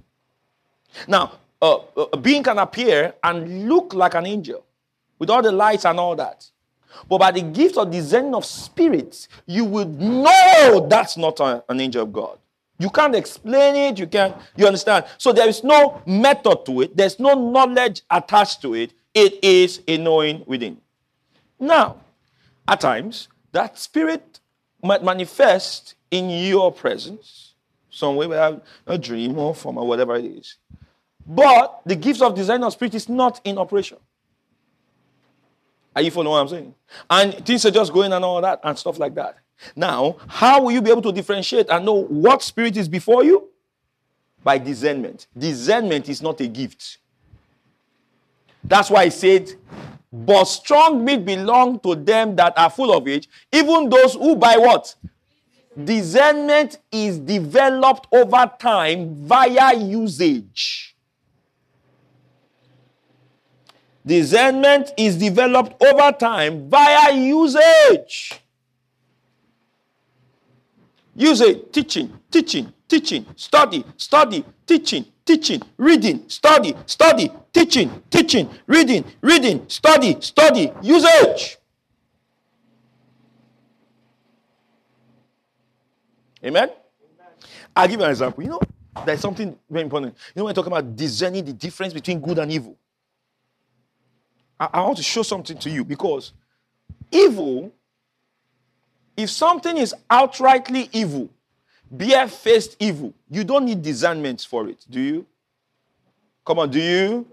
[1.05, 1.79] Now, uh,
[2.13, 4.63] a being can appear and look like an angel
[5.19, 6.49] with all the lights and all that.
[7.09, 11.81] But by the gift of discerning of spirits, you would know that's not a, an
[11.81, 12.39] angel of God.
[12.79, 15.05] You can't explain it, you can't, you understand?
[15.17, 18.93] So there is no method to it, there's no knowledge attached to it.
[19.13, 20.79] It is a knowing within.
[21.59, 22.01] Now,
[22.67, 24.39] at times, that spirit
[24.83, 27.55] might manifest in your presence,
[27.89, 30.57] some way, whether a dream or form or whatever it is.
[31.25, 33.97] But the gifts of discerning of spirit is not in operation.
[35.95, 36.75] Are you following what I'm saying?
[37.09, 39.37] And things are just going and all that and stuff like that.
[39.75, 43.49] Now, how will you be able to differentiate and know what spirit is before you?
[44.43, 45.27] By discernment.
[45.37, 46.99] Discernment is not a gift.
[48.63, 49.51] That's why I said,
[50.11, 54.57] but strong meat belong to them that are full of age, even those who by
[54.57, 54.93] what?
[55.81, 60.95] Discernment is developed over time via usage.
[64.05, 68.41] Discernment is developed over time via usage.
[71.17, 79.65] Usage, teaching, teaching, teaching, study, study, teaching, teaching, reading, study, study, teaching, teaching, reading, reading,
[79.67, 81.57] study, study, usage.
[86.45, 86.69] Amen?
[87.75, 88.43] I'll give you an example.
[88.43, 88.59] You know,
[89.03, 90.15] there's something very important.
[90.35, 92.77] You know, when I talk about discerning the difference between good and evil.
[94.59, 96.33] I, I want to show something to you because
[97.11, 97.71] evil,
[99.17, 101.29] if something is outrightly evil,
[101.89, 105.25] bare-faced evil, you don't need discernment for it, do you?
[106.45, 107.27] Come on, do you?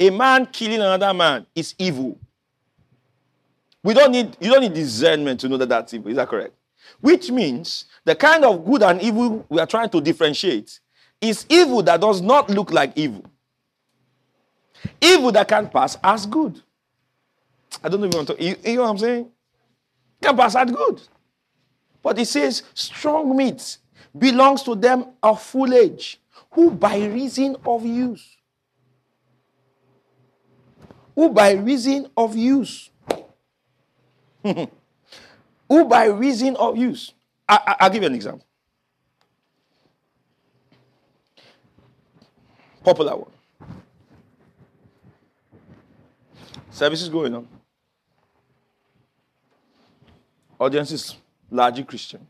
[0.00, 2.16] A man killing another man is evil.
[3.82, 6.10] We don't need, you don't need discernment to know that that's evil.
[6.10, 6.54] Is that correct?
[7.00, 10.78] Which means the kind of good and evil we are trying to differentiate
[11.20, 13.24] is evil that does not look like evil.
[15.00, 16.62] Evil that can pass as good.
[17.82, 18.42] I don't know if you want to.
[18.42, 19.30] You, you know what I'm saying?
[20.20, 21.00] Pass that good.
[22.02, 23.78] But it says, strong meat
[24.16, 26.20] belongs to them of full age,
[26.52, 28.36] who by reason of use,
[31.14, 32.90] who by reason of use,
[34.42, 37.12] who by reason of use.
[37.48, 38.46] I, I, will give you an example.
[42.84, 43.30] Popular one.
[46.70, 47.57] Service is going on.
[50.58, 51.16] Audience is
[51.50, 52.26] largely Christian.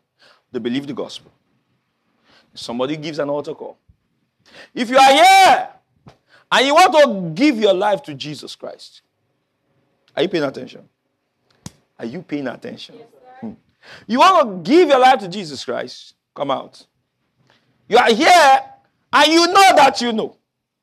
[0.53, 1.31] They believe the gospel.
[2.55, 3.77] Somebody gives an altar call.
[4.75, 5.69] If you are here
[6.51, 6.93] and you want
[7.37, 9.03] to give your life to Jesus Christ,
[10.17, 10.89] are you paying attention?
[11.99, 12.97] Are you paying attention?
[12.97, 13.09] Yes,
[13.41, 13.53] hmm.
[14.07, 16.15] You want to give your life to Jesus Christ?
[16.35, 16.85] Come out.
[17.89, 18.61] You are here
[19.13, 20.37] and you know that you know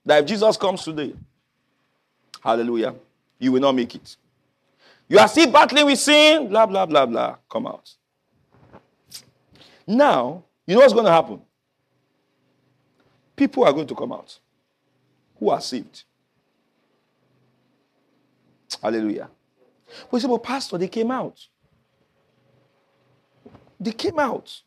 [0.05, 1.13] that if Jesus comes today,
[2.41, 2.95] hallelujah,
[3.39, 4.15] you will not make it.
[5.07, 7.37] You are still battling with sin, blah, blah, blah, blah.
[7.49, 7.93] Come out.
[9.85, 11.41] Now, you know what's going to happen?
[13.35, 14.39] People are going to come out
[15.37, 16.03] who are saved.
[18.81, 19.29] Hallelujah.
[20.09, 21.39] We say, but Pastor, they came out.
[23.79, 24.61] They came out.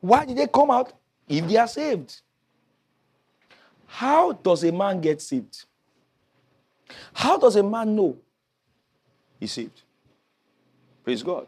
[0.00, 0.92] Why did they come out
[1.26, 2.20] if they are saved?
[3.86, 5.64] How does a man get saved?
[7.12, 8.16] How does a man know
[9.38, 9.82] he's saved?
[11.02, 11.46] Praise God.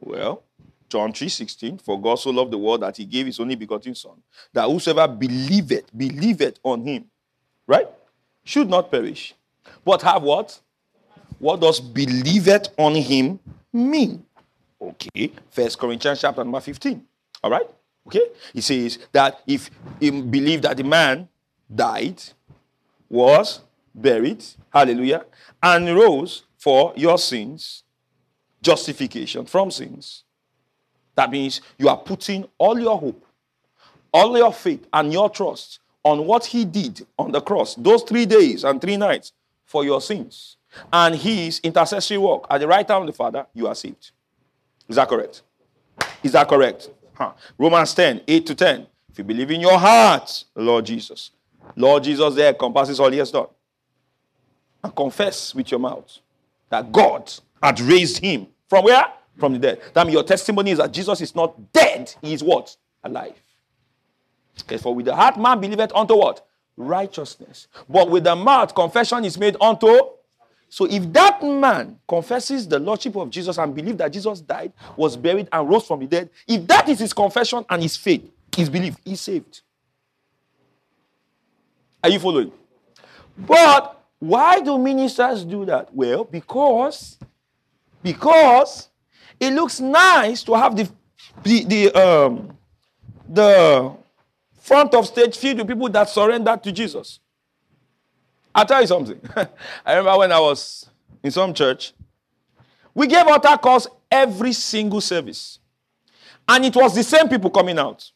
[0.00, 0.42] Well,
[0.88, 4.22] John 3:16, for God so loved the world that he gave his only begotten son,
[4.52, 7.06] that whosoever believeth, believeth on him,
[7.66, 7.88] right?
[8.44, 9.34] Should not perish,
[9.84, 10.60] but have what?
[11.38, 13.40] What does believeth on him
[13.72, 14.24] mean?
[14.80, 17.06] Okay, First Corinthians chapter number 15.
[17.42, 17.68] All right?
[18.06, 18.28] Okay?
[18.52, 21.28] He says that if he believed that the man
[21.72, 22.22] died,
[23.08, 23.60] was
[23.94, 25.24] buried, hallelujah,
[25.62, 27.84] and rose for your sins,
[28.62, 30.24] justification from sins.
[31.14, 33.24] That means you are putting all your hope,
[34.12, 38.26] all your faith, and your trust on what he did on the cross, those three
[38.26, 39.32] days and three nights
[39.64, 40.56] for your sins.
[40.92, 44.10] And his intercessory work at the right hand of the Father, you are saved.
[44.88, 45.42] Is that correct?
[46.22, 46.90] Is that correct?
[47.14, 47.32] Huh.
[47.58, 48.86] Romans 10, 8 to 10.
[49.10, 51.30] If you believe in your heart, Lord Jesus,
[51.76, 53.46] Lord Jesus there compasses all he has done
[54.82, 56.18] and confess with your mouth
[56.70, 59.04] that God had raised him from where?
[59.38, 59.80] From the dead.
[59.94, 62.76] That means your testimony is that Jesus is not dead, he is what?
[63.04, 63.34] Alive.
[64.62, 66.46] Okay, for with the heart man believeth unto what?
[66.76, 67.68] Righteousness.
[67.88, 69.98] But with the mouth confession is made unto.
[70.68, 75.16] So if that man confesses the lordship of Jesus and believes that Jesus died, was
[75.16, 78.22] buried, and rose from the dead, if that is his confession and his faith,
[78.56, 79.60] his belief, he's saved.
[82.02, 82.52] Are you following?
[83.36, 85.92] But why do ministers do that?
[85.92, 87.18] Well, because
[88.04, 88.88] because
[89.40, 90.88] it looks nice to have the
[91.42, 92.56] the, the um
[93.28, 93.92] the
[94.60, 97.18] front of stage filled with people that surrender to Jesus.
[98.54, 99.20] I'll tell you something.
[99.84, 100.88] I remember when I was
[101.20, 101.92] in some church,
[102.94, 105.58] we gave altar calls every single service.
[106.48, 108.08] And it was the same people coming out.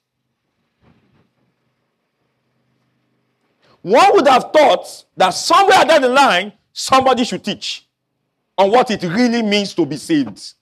[3.87, 7.87] One would have thought that somewhere down the line, somebody should teach
[8.59, 10.55] on what it really means to be saved.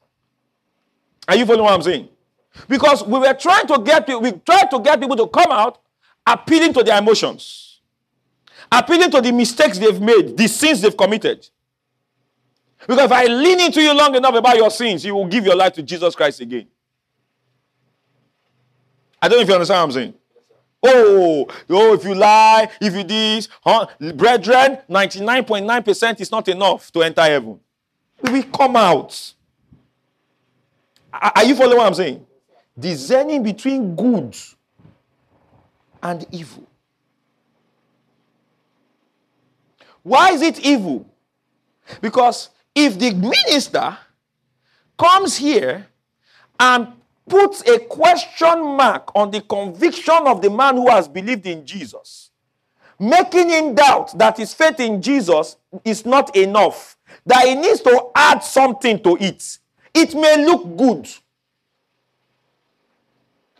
[1.26, 2.10] Are you following what I'm saying?
[2.68, 5.80] Because we were trying to get we tried to get people to come out
[6.26, 7.80] appealing to their emotions,
[8.70, 11.48] appealing to the mistakes they've made, the sins they've committed.
[12.80, 15.56] Because if I lean into you long enough about your sins, you will give your
[15.56, 16.66] life to Jesus Christ again.
[19.22, 20.14] I don't know if you understand what I'm saying.
[20.86, 23.86] Oh, oh, if you lie, if you this, huh?
[24.14, 27.58] brethren, 99.9% is not enough to enter heaven.
[28.22, 29.32] We come out.
[31.12, 32.26] Are you following what I'm saying?
[32.78, 34.36] Discerning between good
[36.02, 36.66] and evil.
[40.02, 41.06] Why is it evil?
[42.02, 43.96] Because if the minister
[44.98, 45.86] comes here
[46.60, 46.88] and
[47.28, 52.30] puts a question mark on the conviction of the man who has believed in Jesus,
[52.98, 56.96] making him doubt that his faith in Jesus is not enough,
[57.26, 59.58] that he needs to add something to it.
[59.92, 61.08] It may look good.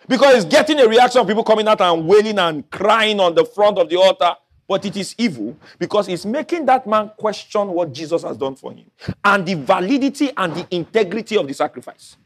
[0.07, 3.45] Because it's getting a reaction of people coming out and wailing and crying on the
[3.45, 4.35] front of the altar.
[4.67, 8.73] But it is evil because it's making that man question what Jesus has done for
[8.73, 8.91] him
[9.23, 12.17] and the validity and the integrity of the sacrifice.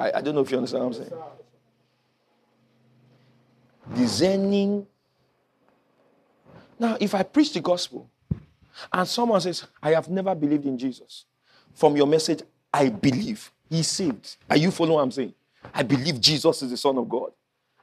[0.00, 1.22] I, I don't know if you understand what I'm saying.
[3.94, 4.86] Discerning
[6.78, 8.08] Now, if I preach the gospel
[8.90, 11.26] and someone says, I have never believed in Jesus,
[11.74, 12.40] from your message,
[12.72, 14.36] I believe He saved.
[14.48, 15.34] Are you following what I'm saying?
[15.74, 17.32] I believe Jesus is the Son of God.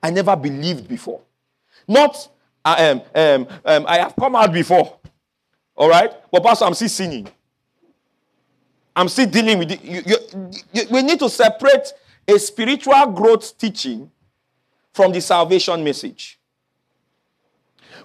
[0.01, 1.21] I never believed before.
[1.87, 2.27] Not,
[2.65, 4.97] I um, um, um, I have come out before.
[5.75, 6.11] All right?
[6.31, 7.27] But, Pastor, I'm still sinning.
[8.95, 9.83] I'm still dealing with it.
[9.83, 11.93] You, you, you, we need to separate
[12.27, 14.11] a spiritual growth teaching
[14.93, 16.39] from the salvation message.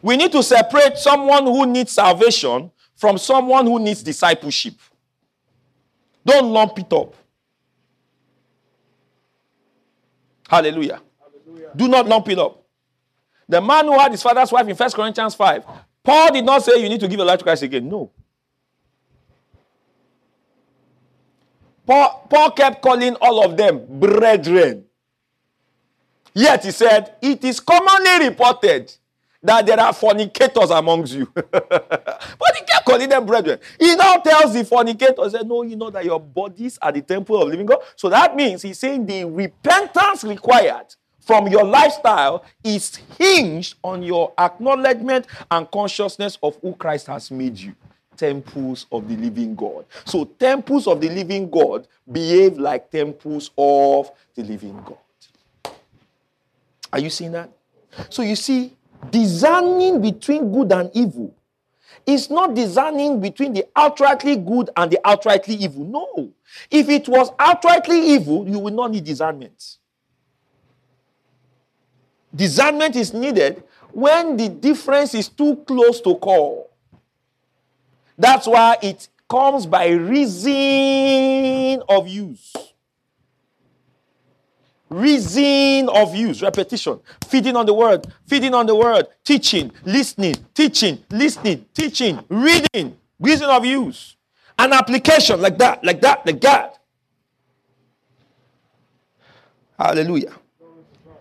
[0.00, 4.74] We need to separate someone who needs salvation from someone who needs discipleship.
[6.24, 7.14] Don't lump it up.
[10.48, 11.00] Hallelujah.
[11.18, 11.70] Hallelujah.
[11.74, 12.64] Do not lump it up.
[13.48, 15.64] The man who had his father's wife in 1 Corinthians 5,
[16.04, 17.88] Paul did not say you need to give your life to Christ again.
[17.88, 18.10] No.
[21.92, 24.86] Paul, Paul kept calling all of them brethren.
[26.32, 28.90] Yet he said, It is commonly reported
[29.42, 31.26] that there are fornicators amongst you.
[31.34, 33.58] but he kept calling them brethren.
[33.78, 37.48] He now tells the fornicators, No, you know that your bodies are the temple of
[37.48, 37.80] living God.
[37.96, 44.32] So that means he's saying the repentance required from your lifestyle is hinged on your
[44.38, 47.74] acknowledgement and consciousness of who Christ has made you
[48.16, 49.84] temples of the living God.
[50.04, 55.74] So, temples of the living God behave like temples of the living God.
[56.92, 57.50] Are you seeing that?
[58.10, 58.76] So, you see,
[59.10, 61.34] discerning between good and evil
[62.06, 65.84] is not discerning between the outrightly good and the outrightly evil.
[65.84, 66.32] No.
[66.70, 69.78] If it was outrightly evil, you would not need discernment.
[72.34, 76.70] Discernment is needed when the difference is too close to call.
[78.18, 82.54] That's why it comes by reason of use.
[84.90, 91.02] Reason of use, repetition, feeding on the word, feeding on the word, teaching, listening, teaching,
[91.10, 94.16] listening, teaching, reading, reason of use.
[94.58, 96.78] An application like that, like that, like that.
[99.78, 100.34] Hallelujah.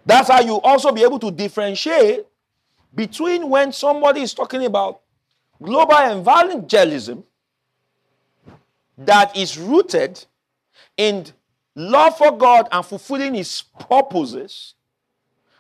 [0.06, 2.26] That's how you also be able to differentiate
[2.94, 5.01] between when somebody is talking about
[5.62, 7.24] global evangelism
[8.98, 10.24] that is rooted
[10.98, 11.26] in
[11.76, 14.74] love for God and fulfilling his purposes,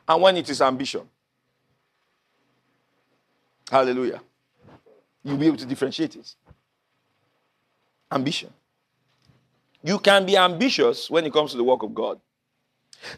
[0.07, 1.01] and when it is ambition.
[3.69, 4.21] Hallelujah.
[5.23, 6.35] You'll be able to differentiate it.
[8.11, 8.49] Ambition.
[9.83, 12.19] You can be ambitious when it comes to the work of God.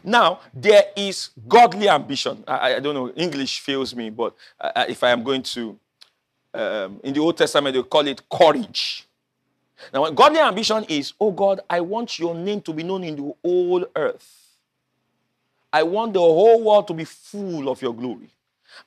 [0.02, 2.44] Now, there is godly ambition.
[2.46, 5.78] I, I don't know, English fails me, but uh, if I am going to
[6.54, 9.06] um, in the Old Testament, they call it courage.
[9.92, 13.34] Now, godly ambition is, oh God, I want your name to be known in the
[13.44, 14.40] whole earth.
[15.72, 18.30] I want the whole world to be full of your glory.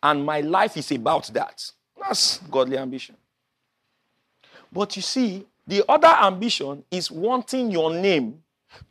[0.02, 1.70] And my life is about that.
[2.00, 3.16] That's godly ambition.
[4.72, 8.42] But you see, the other ambition is wanting your name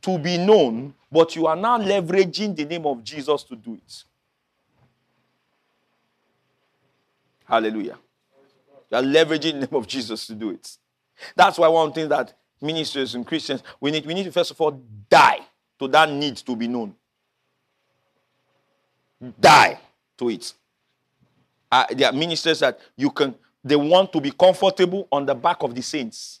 [0.01, 4.03] to be known, but you are now leveraging the name of Jesus to do it.
[7.45, 7.97] Hallelujah.
[8.89, 10.77] You are leveraging the name of Jesus to do it.
[11.35, 14.61] That's why one thing that ministers and Christians, we need, we need to first of
[14.61, 14.71] all
[15.09, 15.39] die
[15.79, 16.95] to that need to be known.
[19.39, 19.79] Die
[20.17, 20.53] to it.
[21.71, 25.57] Uh, there are ministers that you can, they want to be comfortable on the back
[25.61, 26.39] of the saints.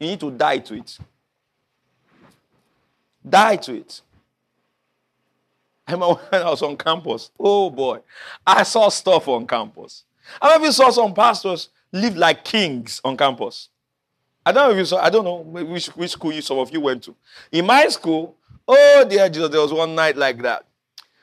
[0.00, 0.98] You need to die to it.
[3.28, 4.00] Die to it.
[5.86, 7.30] I remember when I was on campus.
[7.38, 8.00] Oh boy,
[8.46, 10.04] I saw stuff on campus.
[10.42, 13.68] Many of you saw some pastors live like kings on campus?
[14.44, 16.72] I don't know if you saw, I don't know which, which school you, some of
[16.72, 17.14] you went to.
[17.52, 18.34] In my school,
[18.66, 20.64] oh dear Jesus, there was one night like that.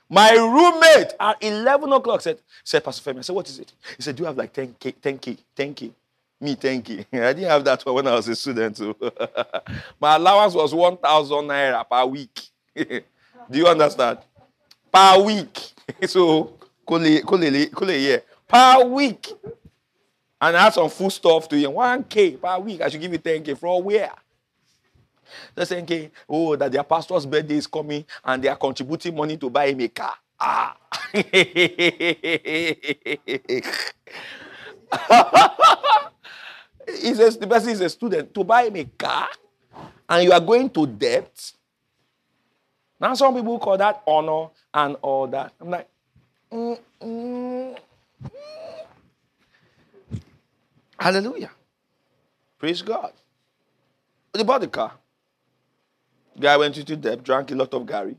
[0.08, 3.74] My roommate at 11 o'clock said, said Pastor Femi, I said, what is it?
[3.96, 5.92] He said, do you have like 10K, 10K, 10K?
[6.42, 7.06] Me, 10K.
[7.14, 8.96] I didn't have that when I was a student too.
[10.00, 12.50] My allowance was 1,000 naira per week.
[12.76, 13.02] do
[13.50, 14.20] you understand?
[14.94, 15.72] Per week.
[16.06, 16.54] so,
[16.86, 18.18] kule, kule, kule, yeah
[18.48, 19.32] per week.
[20.42, 21.72] And had some food stuff to him.
[21.72, 22.82] 1K per week.
[22.82, 23.58] I should give you 10K.
[23.58, 24.12] For where?
[25.54, 29.38] They're saying, okay, oh, that their pastor's birthday is coming and they are contributing money
[29.38, 30.14] to buy him a car.
[30.40, 30.78] Ah.
[31.14, 31.22] he
[37.14, 39.30] says the person is a student to buy him a car
[40.10, 41.52] and you are going to debt.
[43.00, 45.54] Now, some people call that honor and all that.
[45.60, 45.90] I'm like,
[46.52, 47.35] mm, mm.
[51.00, 51.52] Hallelujah.
[52.58, 53.14] Praise God.
[54.34, 54.94] They bought the car.
[56.40, 58.18] Guy went into debt, drank a lot of garri.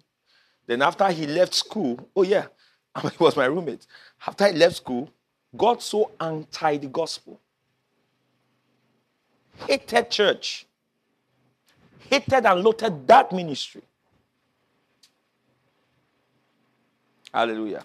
[0.66, 2.46] Then after he left school, oh yeah,
[3.02, 3.86] he was my roommate.
[4.26, 5.10] After he left school,
[5.56, 7.40] got so anti the gospel,
[9.66, 10.66] hated church,
[12.10, 13.82] hated and loathed that ministry.
[17.32, 17.84] Hallelujah.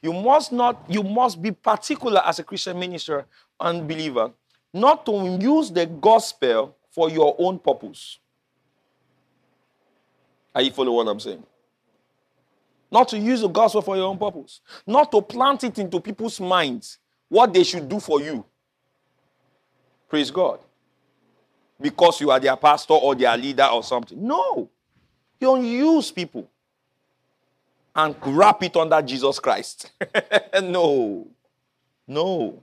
[0.00, 3.26] You must not, you must be particular as a Christian minister
[3.60, 4.30] and believer,
[4.72, 8.18] not to use the gospel for your own purpose.
[10.54, 11.42] Are you following what I'm saying?
[12.90, 14.60] Not to use the gospel for your own purpose.
[14.86, 18.44] Not to plant it into people's minds what they should do for you.
[20.08, 20.60] Praise God.
[21.80, 24.22] Because you are their pastor or their leader or something.
[24.22, 24.68] No.
[25.40, 26.46] You don't use people
[27.94, 29.92] and wrap it under Jesus Christ.
[30.62, 31.26] no.
[32.06, 32.62] No.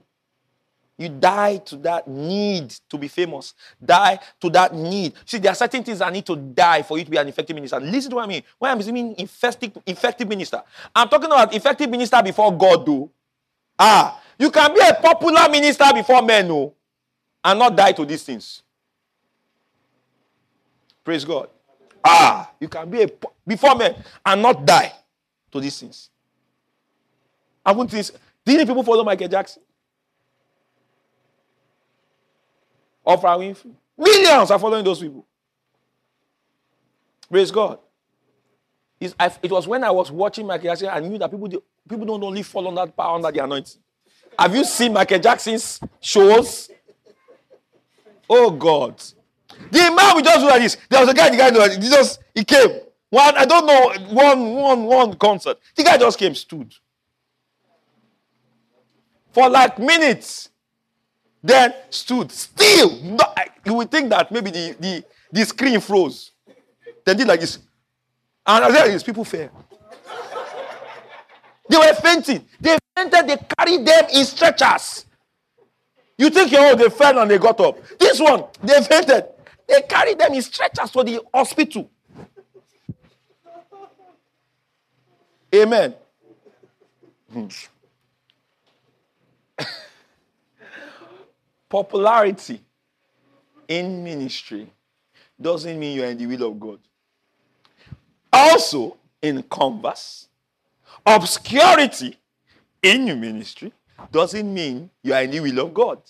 [0.98, 3.54] You die to that need to be famous.
[3.82, 5.14] Die to that need.
[5.24, 7.54] See, there are certain things I need to die for you to be an effective
[7.54, 7.80] minister.
[7.80, 8.42] Listen to what I mean.
[8.58, 10.62] When I'm saying effective, effective minister,
[10.94, 13.10] I'm talking about effective minister before God, though.
[13.78, 16.74] Ah, you can be a popular minister before men, no,
[17.42, 18.62] and not die to these things.
[21.02, 21.48] Praise God.
[22.04, 23.08] Ah, you can be a
[23.46, 23.94] before men
[24.26, 24.92] and not die
[25.52, 26.10] to these things.
[27.64, 28.12] I want this.
[28.44, 29.62] Didn't people follow Michael Jackson?
[33.06, 33.72] Oprah Winfrey.
[33.96, 35.26] Millions are following those people.
[37.30, 37.78] Praise God.
[39.00, 41.48] it was when I was watching Michael Jackson, I knew that people,
[41.88, 43.80] people don't only fall on that power under the anointing.
[44.38, 46.70] Have you seen Michael Jackson's shows?
[48.28, 49.02] Oh God.
[49.70, 50.76] The man we just do like this.
[50.88, 52.80] There was a guy, the guy, he just he came.
[53.10, 55.58] One, I don't know, one, one, one concert.
[55.74, 56.72] The guy just came, stood.
[59.32, 60.48] For like minutes.
[61.42, 62.30] Then stood.
[62.30, 63.18] Still.
[63.64, 66.32] You would think that maybe the, the, the screen froze.
[67.04, 67.58] Then did like this.
[68.46, 69.50] And as there is people fell.
[71.68, 72.44] They were fainting.
[72.60, 75.06] They fainted, they carried them in stretchers.
[76.18, 77.78] You think, oh, they fell and they got up.
[77.98, 79.24] This one, they fainted.
[79.66, 81.88] They carried them in stretchers to the hospital.
[85.54, 85.94] Amen.
[91.68, 92.60] Popularity
[93.68, 94.68] in ministry
[95.40, 96.78] doesn't mean you're in the will of God.
[98.32, 100.28] Also, in converse,
[101.04, 102.16] obscurity
[102.82, 103.72] in your ministry
[104.10, 106.00] doesn't mean you are in the will of God.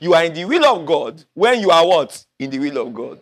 [0.00, 2.24] You are in the will of God when you are what?
[2.38, 3.20] In the will of God.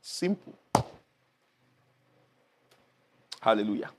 [0.00, 0.57] Simple.
[3.40, 3.90] Hallelujah.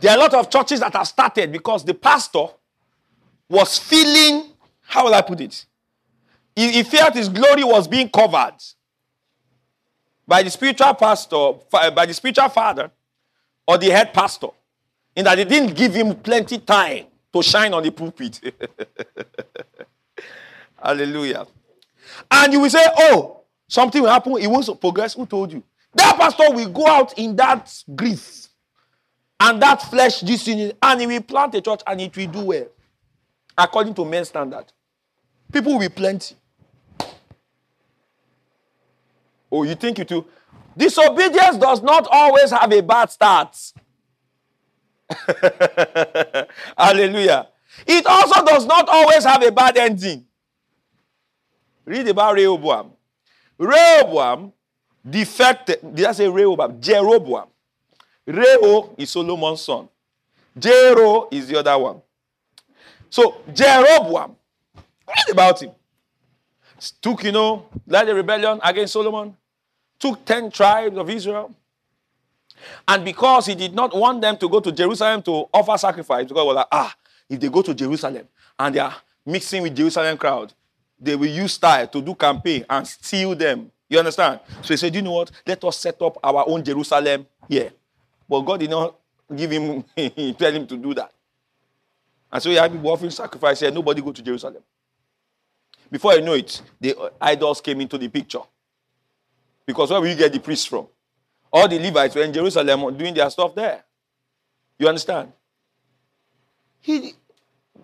[0.00, 2.46] There are a lot of churches that have started because the pastor
[3.48, 4.50] was feeling,
[4.82, 5.64] how will I put it?
[6.54, 8.56] He, he felt his glory was being covered
[10.26, 12.90] by the spiritual pastor, eh, by the spiritual father,
[13.66, 14.48] or the head pastor,
[15.14, 18.40] in that they didn't give him plenty time to shine on the pulpit.
[20.82, 21.46] Hallelujah.
[22.30, 25.14] And you will say, oh, something will happen, it won't progress.
[25.14, 25.62] Who told you?
[25.94, 28.48] That pastor will go out in that grief
[29.40, 32.66] and that flesh this and he will plant a church and it will do well
[33.58, 34.66] according to men's standard.
[35.52, 36.34] People will be plenty.
[39.50, 40.24] Oh, you think you do?
[40.76, 43.54] Disobedience does not always have a bad start.
[46.78, 47.48] Hallelujah.
[47.86, 50.24] It also does not always have a bad ending.
[51.84, 52.92] Read about Rehoboam.
[53.58, 54.52] Rehoboam
[55.08, 55.78] defected.
[55.94, 56.80] Did I say Rehoboam?
[56.80, 57.48] Jeroboam.
[58.26, 59.88] Reho is Solomon's son.
[60.58, 62.02] Jero is the other one.
[63.10, 64.36] So Jeroboam,
[65.06, 65.70] read about him.
[67.00, 69.36] Took, you know, led a rebellion against Solomon.
[69.98, 71.54] Took 10 tribes of Israel.
[72.86, 76.46] And because he did not want them to go to Jerusalem to offer sacrifice, because
[76.46, 76.94] was like, ah,
[77.28, 78.26] if they go to Jerusalem
[78.58, 78.94] and they are
[79.24, 80.52] mixing with Jerusalem crowd,
[80.98, 84.40] they will use style to do campaign and steal them you understand?
[84.62, 85.30] So he said, you know what?
[85.46, 87.70] Let us set up our own Jerusalem here.
[88.28, 88.96] But God did not
[89.34, 89.84] give him,
[90.38, 91.12] tell him to do that.
[92.32, 93.70] And so he had people offering sacrifice here.
[93.70, 94.62] Nobody go to Jerusalem.
[95.90, 98.40] Before you know it, the idols came into the picture.
[99.66, 100.86] Because where will you get the priests from?
[101.52, 103.84] All the Levites were in Jerusalem doing their stuff there.
[104.78, 105.32] You understand?
[106.80, 107.12] He,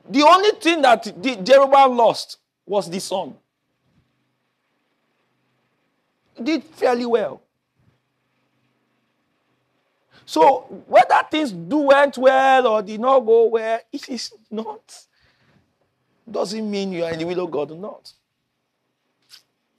[0.09, 1.05] the only thing that
[1.45, 3.35] Jeroboam lost was the son
[6.43, 7.43] did fairly well.
[10.27, 15.07] So whether things do went well or did not go well, it is not.
[16.31, 18.13] Doesn't mean you are in the will of God or not.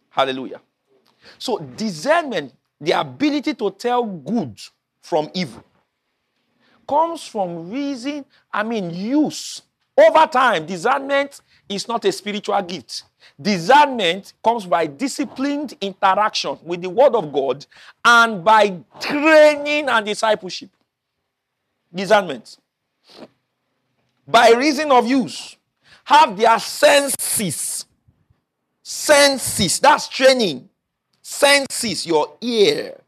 [0.10, 0.60] Hallelujah.
[1.38, 4.60] So discernment, the ability to tell good
[5.02, 5.64] from evil,
[6.88, 9.62] comes from reason, I mean, use.
[9.96, 13.04] Over time, discernment is not a spiritual gift.
[13.40, 17.66] Discernment comes by disciplined interaction with the Word of God
[18.04, 20.72] and by training and discipleship.
[21.94, 22.58] Discernment.
[24.28, 25.56] By reason of use,
[26.04, 27.86] have their senses.
[28.82, 30.68] Senses, that's training.
[31.22, 33.00] Senses, your ear,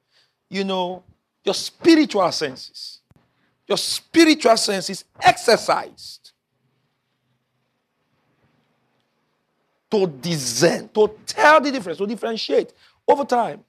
[0.50, 1.04] you know,
[1.44, 3.00] your spiritual senses.
[3.68, 6.21] Your spiritual senses exercised
[9.92, 12.74] to discern, to tell the difference, to differentiate
[13.08, 13.64] over time.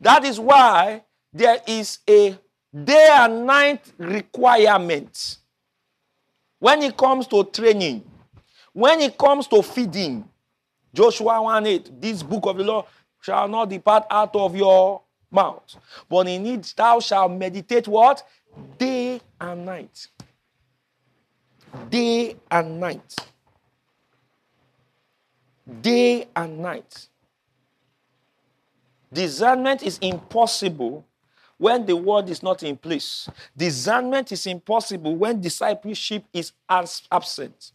[0.00, 1.02] That is why
[1.32, 2.38] there is a
[2.84, 5.38] day and night requirement
[6.58, 8.04] when it comes to training,
[8.72, 10.28] when it comes to feeding.
[10.92, 12.86] Joshua 1 8, this book of the law
[13.20, 15.76] shall not depart out of your mouth.
[16.08, 18.22] But in it thou shalt meditate what?
[18.78, 20.06] Day and night.
[21.90, 23.16] Day and night.
[25.80, 27.08] Day and night.
[29.12, 31.04] Discernment is impossible
[31.58, 33.28] when the word is not in place.
[33.56, 37.72] Discernment is impossible when discipleship is absent.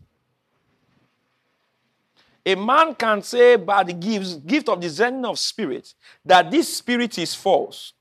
[2.45, 5.93] A man can say by the gifts, gift of discerning of spirit
[6.25, 7.93] that this spirit is false.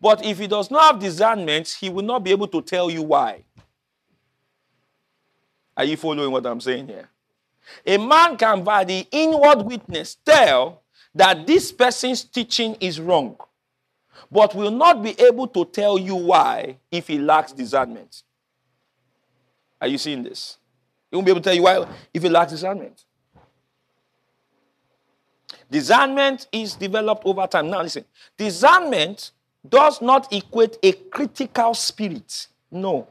[0.00, 3.02] But if he does not have discernment, he will not be able to tell you
[3.02, 3.44] why.
[5.76, 7.08] Are you following what I'm saying here?
[7.84, 10.82] A man can, by the inward witness, tell
[11.14, 13.36] that this person's teaching is wrong,
[14.30, 18.22] but will not be able to tell you why if he lacks discernment.
[19.80, 20.58] Are you seeing this?
[21.10, 23.04] He won't be able to tell you why if he lacks discernment.
[25.70, 27.70] Discernment is developed over time.
[27.70, 28.04] Now, listen
[28.36, 29.32] discernment
[29.68, 32.48] does not equate a critical spirit.
[32.70, 33.08] No.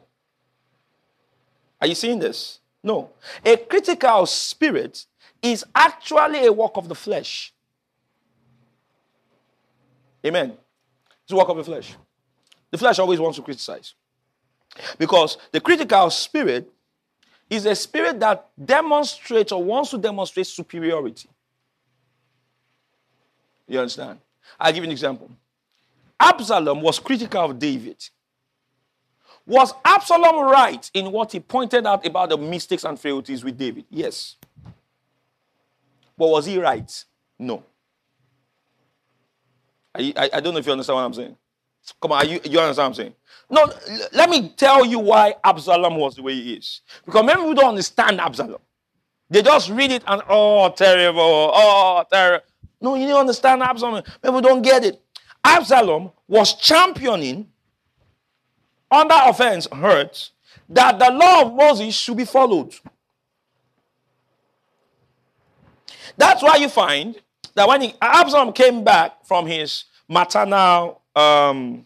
[1.81, 2.59] Are you seeing this?
[2.85, 3.09] No.
[3.43, 5.05] A critical spirit
[5.41, 7.51] is actually a work of the flesh.
[10.23, 10.53] Amen.
[11.23, 11.95] It's a work of the flesh.
[12.69, 13.95] The flesh always wants to criticize.
[14.99, 16.71] Because the critical spirit
[17.49, 21.29] is a spirit that demonstrates or wants to demonstrate superiority.
[23.67, 24.19] You understand?
[24.59, 25.31] I'll give you an example.
[26.19, 27.97] Absalom was critical of David.
[29.47, 33.85] Was Absalom right in what he pointed out about the mistakes and frailties with David?
[33.89, 34.37] Yes.
[36.17, 37.05] But was he right?
[37.37, 37.63] No.
[39.93, 41.37] I, I, I don't know if you understand what I'm saying.
[42.01, 43.15] Come on, you, you understand what I'm saying?
[43.49, 43.71] No,
[44.13, 46.81] let me tell you why Absalom was the way he is.
[47.05, 48.59] Because many people don't understand Absalom.
[49.29, 52.45] They just read it and, oh, terrible, oh, terrible.
[52.81, 54.03] No, you don't understand Absalom.
[54.23, 55.01] People don't get it.
[55.43, 57.47] Absalom was championing
[59.01, 60.31] under offense hurt
[60.69, 62.73] that the law of Moses should be followed.
[66.17, 67.15] That's why you find
[67.55, 71.85] that when he, Absalom came back from his maternal um,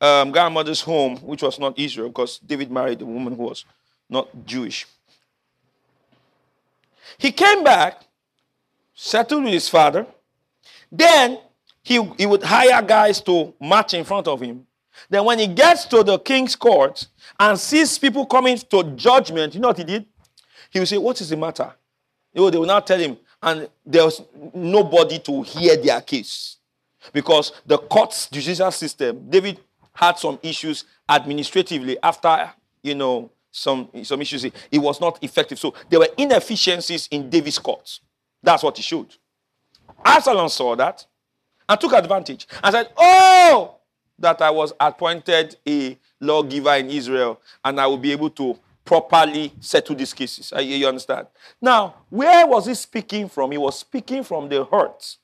[0.00, 3.64] um, grandmother's home, which was not Israel, because David married a woman who was
[4.08, 4.86] not Jewish.
[7.18, 8.02] He came back,
[8.94, 10.06] settled with his father.
[10.92, 11.38] Then
[11.82, 14.65] he, he would hire guys to march in front of him.
[15.08, 17.06] Then when he gets to the king's court
[17.38, 20.06] and sees people coming to judgment, you know what he did?
[20.70, 21.72] He will say, What is the matter?
[22.32, 23.16] You know, they will not tell him.
[23.42, 24.22] And there was
[24.54, 26.56] nobody to hear their case.
[27.12, 29.60] Because the court's judicial system, David
[29.92, 32.50] had some issues administratively after,
[32.82, 34.44] you know, some, some issues.
[34.44, 35.58] It was not effective.
[35.58, 38.00] So there were inefficiencies in David's courts.
[38.42, 39.14] That's what he showed.
[40.04, 41.06] Absalom saw that
[41.68, 43.75] and took advantage and said, Oh,
[44.18, 49.52] that I was appointed a lawgiver in Israel and I will be able to properly
[49.60, 50.52] settle these cases.
[50.58, 51.26] You understand?
[51.60, 53.50] Now, where was he speaking from?
[53.50, 55.16] He was speaking from the hurt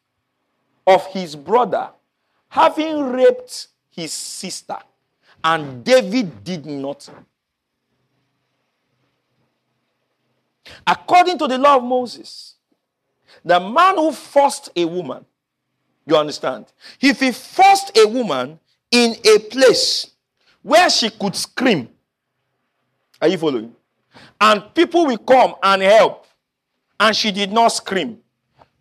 [0.86, 1.90] of his brother
[2.48, 4.76] having raped his sister,
[5.42, 7.24] and David did nothing.
[10.86, 12.56] According to the law of Moses,
[13.44, 15.24] the man who forced a woman
[16.06, 16.66] you understand?
[17.00, 18.58] If he forced a woman
[18.92, 20.10] in a place
[20.62, 21.88] where she could scream,
[23.20, 23.74] are you following?
[24.40, 26.26] And people will come and help,
[27.00, 28.18] and she did not scream.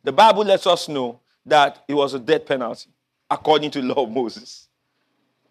[0.03, 2.89] The Bible lets us know that it was a death penalty,
[3.29, 4.67] according to the law of Moses.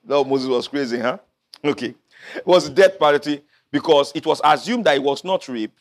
[0.06, 1.18] Law of Moses was crazy, huh?
[1.64, 1.94] Okay.
[2.36, 5.76] It was a death penalty because it was assumed that it was not rape.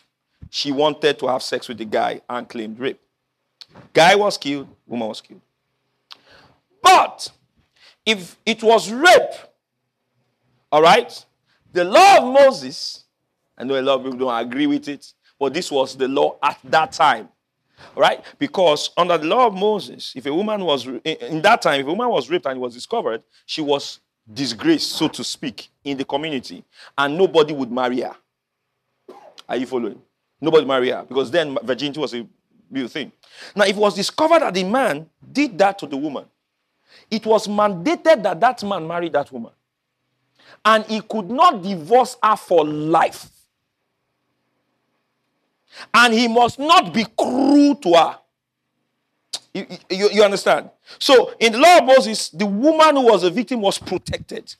[0.49, 2.99] She wanted to have sex with the guy and claimed rape.
[3.93, 5.41] Guy was killed, woman was killed.
[6.81, 7.29] But
[8.11, 9.35] if it was rape,
[10.71, 11.25] all right,
[11.71, 13.05] The law of Moses,
[13.57, 16.37] I know a lot of people don't agree with it, but this was the law
[16.41, 17.29] at that time.
[17.95, 18.21] Right?
[18.37, 21.89] Because under the law of Moses, if a woman was, in that time, if a
[21.89, 24.01] woman was raped and it was discovered, she was
[24.31, 26.65] disgraced, so to speak, in the community,
[26.97, 28.15] and nobody would marry her.
[29.47, 30.01] Are you following?
[30.41, 32.27] Nobody marry her because then virginity was a
[32.69, 33.13] real thing.
[33.55, 36.25] Now, if it was discovered that the man did that to the woman,
[37.09, 39.51] it was mandated that that man marry that woman.
[40.63, 43.29] And he could not divorce her for life.
[45.93, 48.17] And he must not be cruel to her.
[49.53, 50.69] You, you, you, understand?
[50.99, 54.53] So, in the law of Moses, the woman who was a victim was protected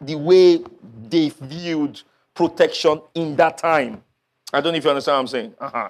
[0.00, 0.62] the way
[1.08, 2.00] they viewed
[2.34, 4.02] protection in that time.
[4.52, 5.54] I don't know if you understand what I'm saying.
[5.60, 5.88] Uh-huh.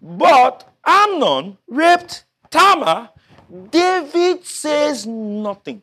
[0.00, 3.10] But Amnon raped Tamar.
[3.70, 5.82] David says nothing,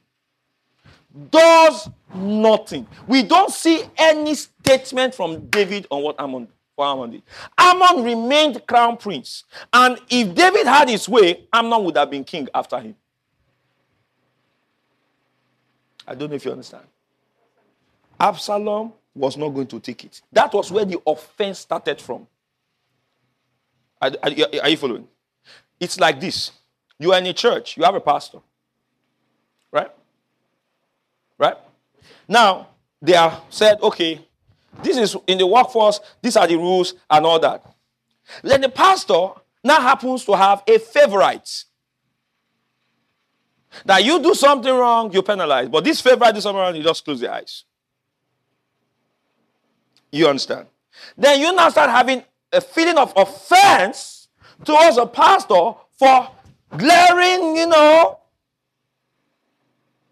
[1.30, 2.88] does nothing.
[3.08, 7.24] We don't see any statement from David on what Amnon for Amnon did.
[7.58, 9.44] Amnon remained crown prince.
[9.72, 12.96] And if David had his way, Amnon would have been king after him.
[16.08, 16.86] I don't know if you understand.
[18.20, 20.22] Absalom was not going to take it.
[20.32, 22.28] That was where the offense started from.
[24.02, 24.32] Are, are,
[24.64, 25.08] are, you following?
[25.80, 26.52] It's like this
[27.00, 28.40] you are in a church, you have a pastor,
[29.72, 29.90] right?
[31.38, 31.56] Right?
[32.28, 32.68] Now,
[33.02, 34.26] they are said, okay,
[34.84, 37.66] this is in the workforce, these are the rules and all that.
[38.44, 39.30] Then the pastor
[39.64, 41.64] now happens to have a favorite.
[43.86, 45.70] That you do something wrong, you penalize.
[45.70, 47.64] But this favorite do something wrong, you just close the eyes.
[50.12, 50.68] You understand?
[51.18, 54.28] Then you now start having a feeling of offense
[54.66, 56.30] towards a pastor for
[56.76, 58.20] glaring, you know.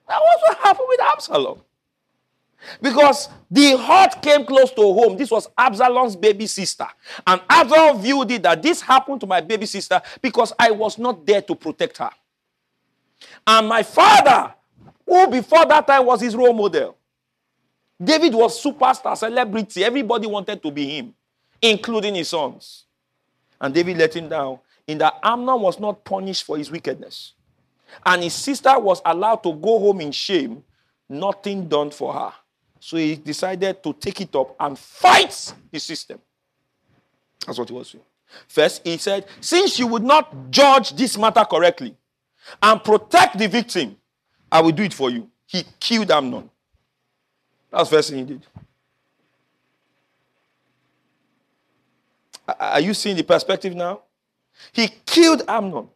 [0.07, 1.61] That was what happened with Absalom.
[2.81, 5.17] Because the heart came close to home.
[5.17, 6.87] This was Absalom's baby sister.
[7.25, 11.25] And Absalom viewed it that this happened to my baby sister because I was not
[11.25, 12.09] there to protect her.
[13.45, 14.53] And my father,
[15.05, 16.97] who before that time was his role model,
[18.01, 19.83] David was superstar, celebrity.
[19.83, 21.13] Everybody wanted to be him,
[21.61, 22.85] including his sons.
[23.59, 27.33] And David let him down in that Amnon was not punished for his wickedness.
[28.05, 30.63] And his sister was allowed to go home in shame,
[31.09, 32.33] nothing done for her.
[32.79, 36.19] So he decided to take it up and fight the system.
[37.45, 38.03] That's what he was doing.
[38.47, 41.95] First, he said, Since you would not judge this matter correctly
[42.61, 43.97] and protect the victim,
[44.51, 45.29] I will do it for you.
[45.45, 46.49] He killed Amnon.
[47.71, 48.45] That's the first thing he did.
[52.59, 54.01] Are you seeing the perspective now?
[54.71, 55.87] He killed Amnon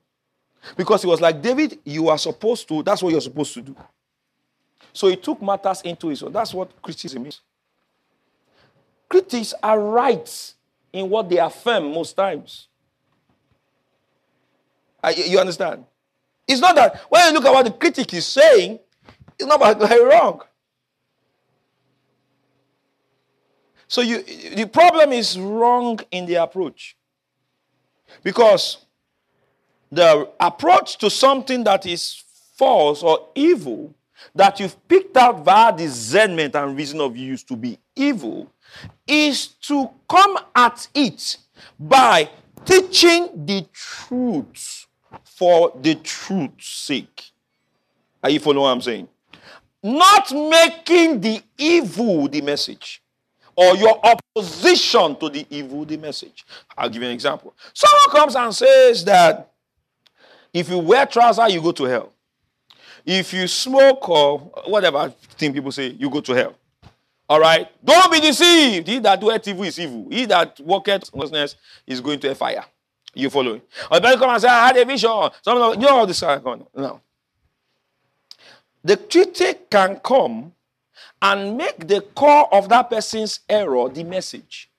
[0.78, 3.76] because he was like, David, you are supposed to, that's what you're supposed to do.
[4.94, 6.32] So he took matters into his own.
[6.32, 7.40] That's what criticism is.
[9.10, 10.54] Critics are right
[10.94, 12.68] in what they affirm most times.
[15.16, 15.86] you understand?
[16.48, 18.80] It's not that when you look at what the critic is saying,
[19.40, 20.42] it's not very wrong.
[23.88, 24.24] So you,
[24.56, 26.96] the problem is wrong in the approach.
[28.24, 28.86] Because
[29.92, 32.24] the approach to something that is
[32.56, 33.94] false or evil,
[34.36, 38.52] that you've picked out via discernment and reason of use to be evil,
[39.08, 41.38] is to come at it
[41.80, 42.30] by
[42.64, 44.86] teaching the truth
[45.24, 47.32] for the truth's sake.
[48.24, 49.08] Are you following what I'm saying?
[49.84, 53.01] Not making the evil the message
[53.62, 56.46] or your opposition to the evil, the message.
[56.76, 57.54] I'll give you an example.
[57.74, 59.52] Someone comes and says that
[60.52, 62.12] if you wear trousers, you go to hell.
[63.06, 66.56] If you smoke or whatever thing people say, you go to hell.
[67.30, 67.68] All right?
[67.86, 68.88] Don't be deceived.
[68.88, 70.08] He that doeth evil is evil.
[70.10, 71.56] He that worketh righteousness
[71.86, 72.66] is going to a fire.
[73.14, 73.62] You following?
[73.92, 75.30] Or the come and say, I had a vision.
[75.44, 77.02] Some you know all this kind of No.
[78.84, 80.54] The critic can come
[81.22, 84.70] and make the core of that person's error the message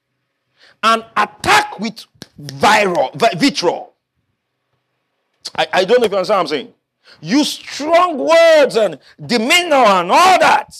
[0.82, 2.04] and attack with
[2.40, 3.92] viral, vitriol.
[5.56, 6.74] I, I don't know if you understand what I'm saying.
[7.20, 10.74] Use strong words and demeanor and all that.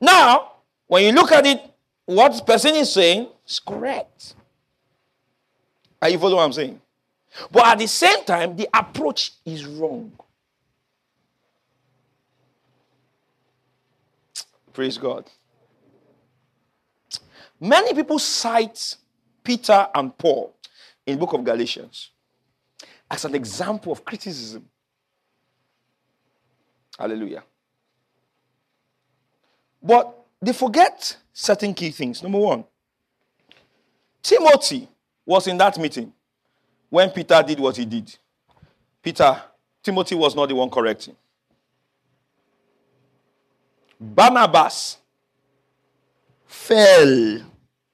[0.00, 0.52] Now,
[0.86, 1.60] when you look at it,
[2.04, 4.34] what the person is saying is correct.
[6.00, 6.80] Are you following what I'm saying?
[7.50, 10.12] But at the same time, the approach is wrong.
[14.76, 15.24] Praise God.
[17.58, 18.96] Many people cite
[19.42, 20.54] Peter and Paul
[21.06, 22.10] in book of Galatians
[23.10, 24.68] as an example of criticism.
[26.98, 27.42] Hallelujah.
[29.82, 32.22] But they forget certain key things.
[32.22, 32.62] Number one,
[34.22, 34.90] Timothy
[35.24, 36.12] was in that meeting
[36.90, 38.14] when Peter did what he did.
[39.02, 39.42] Peter,
[39.82, 41.16] Timothy was not the one correcting.
[44.00, 44.98] Barnabas
[46.46, 47.40] fell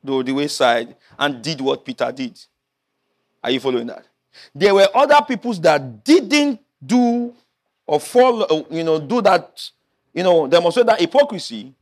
[0.05, 2.39] to the wayside and did what Peter did.
[3.43, 4.07] Are you following that?
[4.55, 7.35] There were other peoples that didn't do
[7.87, 9.71] or follow, uh, you know, do that,
[10.15, 11.75] you know, demonstrate that hypocrisy,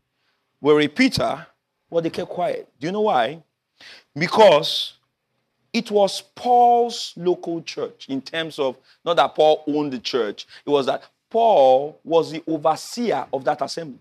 [0.60, 1.46] were Peter,
[1.88, 2.68] well, they kept quiet.
[2.78, 3.42] Do you know why?
[4.14, 4.94] Because
[5.72, 10.70] it was Paul's local church in terms of not that Paul owned the church, it
[10.70, 14.00] was that Paul was the overseer of that assembly.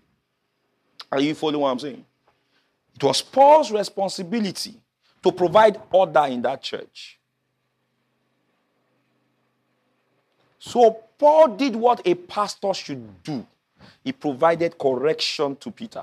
[1.12, 2.04] Are you following what I'm saying?
[2.94, 4.74] It was Paul's responsibility
[5.22, 7.18] to provide order in that church.
[10.58, 13.46] So Paul did what a pastor should do.
[14.04, 16.02] He provided correction to Peter.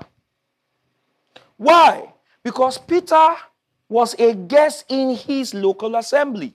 [1.56, 2.12] Why?
[2.42, 3.36] Because Peter
[3.88, 6.54] was a guest in his local assembly.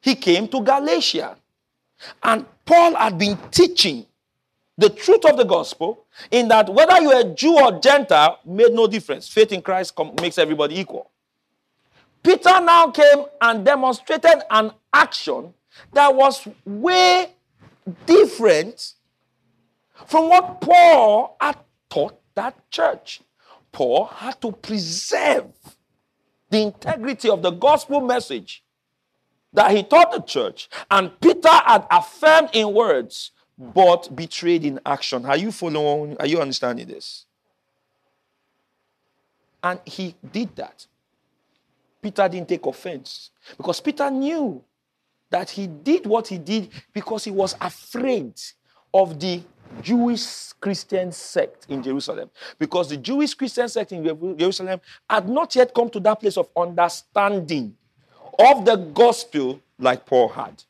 [0.00, 1.36] He came to Galatia.
[2.22, 4.06] And Paul had been teaching
[4.80, 8.86] the truth of the gospel in that whether you're a Jew or Gentile made no
[8.86, 9.28] difference.
[9.28, 11.10] Faith in Christ makes everybody equal.
[12.22, 15.52] Peter now came and demonstrated an action
[15.92, 17.34] that was way
[18.06, 18.94] different
[20.06, 21.58] from what Paul had
[21.90, 23.20] taught that church.
[23.72, 25.52] Paul had to preserve
[26.48, 28.64] the integrity of the gospel message
[29.52, 35.26] that he taught the church, and Peter had affirmed in words, but betrayed in action.
[35.26, 36.16] Are you following?
[36.18, 37.26] Are you understanding this?
[39.62, 40.86] And he did that.
[42.00, 44.64] Peter didn't take offense because Peter knew
[45.28, 48.32] that he did what he did because he was afraid
[48.94, 49.42] of the
[49.82, 52.30] Jewish Christian sect in Jerusalem.
[52.58, 54.02] Because the Jewish Christian sect in
[54.38, 57.76] Jerusalem had not yet come to that place of understanding
[58.38, 60.64] of the gospel like Paul had.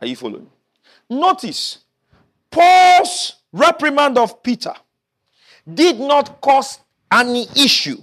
[0.00, 0.50] Are you following?
[1.08, 1.78] Notice,
[2.50, 4.74] Paul's reprimand of Peter
[5.72, 6.80] did not cause
[7.10, 7.98] any issue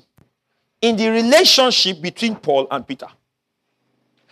[0.82, 3.08] in the relationship between Paul and Peter.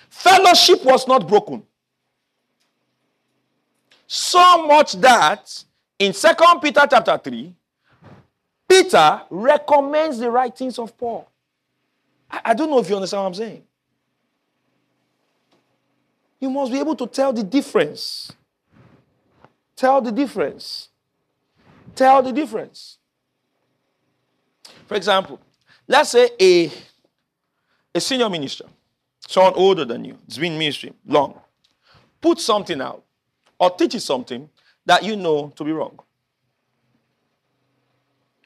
[0.09, 1.63] Fellowship was not broken.
[4.07, 5.63] So much that
[5.99, 7.53] in Second Peter chapter 3,
[8.67, 11.29] Peter recommends the writings of Paul.
[12.29, 13.63] I, I don't know if you understand what I'm saying.
[16.39, 18.31] You must be able to tell the difference.
[19.77, 20.89] Tell the difference.
[21.95, 22.97] Tell the difference.
[24.87, 25.39] For example,
[25.87, 26.71] let's say a,
[27.93, 28.65] a senior minister,
[29.27, 31.39] someone older than you, it's been ministry long,
[32.19, 33.03] put something out
[33.59, 34.49] or teaches something
[34.85, 35.99] that you know to be wrong.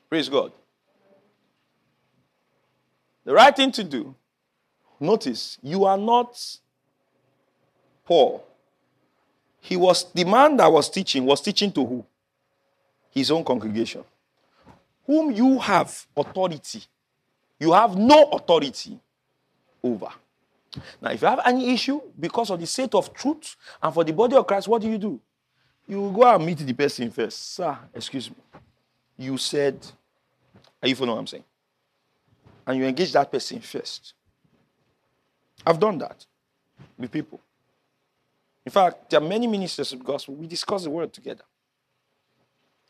[0.10, 0.52] Praise God.
[3.24, 4.16] The right thing to do,
[5.00, 6.58] notice, you are not
[8.04, 8.46] Paul.
[9.62, 12.06] He was, the man that was teaching, was teaching to who?
[13.12, 14.04] His own congregation.
[15.06, 16.84] Whom you have authority.
[17.60, 19.00] You have no authority
[19.84, 20.10] over.
[21.02, 24.14] Now, if you have any issue because of the state of truth and for the
[24.14, 25.20] body of Christ, what do you do?
[25.88, 27.54] You go and meet the person first.
[27.54, 28.38] Sir, excuse me.
[29.18, 29.86] You said,
[30.82, 31.44] are you following what I'm saying?
[32.66, 34.14] And you engage that person first.
[35.66, 36.26] I've done that
[36.98, 37.40] with people.
[38.66, 40.36] In fact, there are many ministers of the gospel.
[40.36, 41.44] We discuss the word together.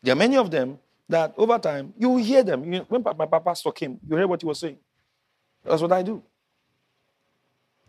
[0.02, 2.72] There are many of them that over time you will hear them.
[2.72, 4.78] You, when my pastor came, you hear what he was saying.
[5.64, 6.22] That's what I do.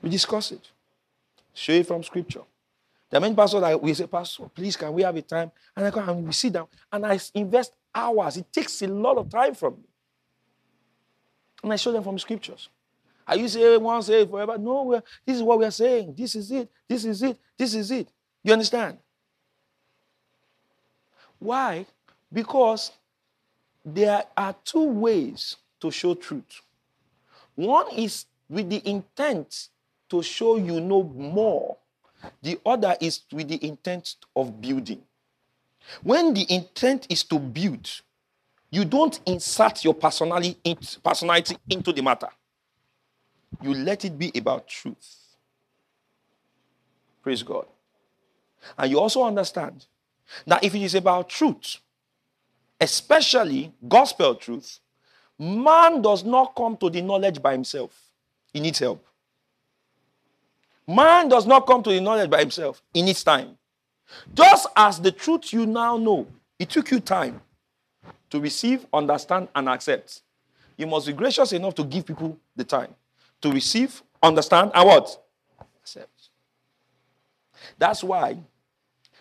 [0.02, 0.70] We discuss it.
[1.54, 2.42] Show it from scripture.
[3.10, 5.52] There are many pastors that we say, Pastor, please, can we have a time?
[5.76, 8.38] And I go and we sit down and I invest hours.
[8.38, 9.84] It takes a lot of time from me.
[11.64, 12.70] And I show them from scriptures.
[13.28, 14.58] Are you saying once, say forever?
[14.58, 16.14] No, this is what we are saying.
[16.18, 16.70] This is it.
[16.88, 17.38] This is it.
[17.58, 18.10] This is it.
[18.44, 18.98] You understand?
[21.40, 21.86] Why?
[22.32, 22.92] Because
[23.86, 26.62] there are two ways to show truth.
[27.56, 29.70] One is with the intent
[30.10, 31.78] to show you know more.
[32.42, 35.02] The other is with the intent of building.
[36.02, 37.90] When the intent is to build,
[38.70, 40.58] you don't insert your personality,
[41.04, 42.30] personality into the matter.
[43.64, 45.20] You let it be about truth.
[47.22, 47.66] Praise God.
[48.78, 49.86] And you also understand
[50.46, 51.78] that if it is about truth,
[52.82, 54.80] especially gospel truth,
[55.40, 57.98] man does not come to the knowledge by himself.
[58.52, 59.06] He needs help.
[60.86, 63.58] Man does not come to the knowledge by himself, in its time.
[64.34, 66.28] Just as the truth you now know,
[66.60, 67.42] it took you time.
[68.30, 70.22] to receive, understand, and accept,
[70.76, 72.94] you must be gracious enough to give people the time
[73.44, 75.22] to receive, understand, and what?
[75.82, 76.30] Accept.
[77.78, 78.38] That's why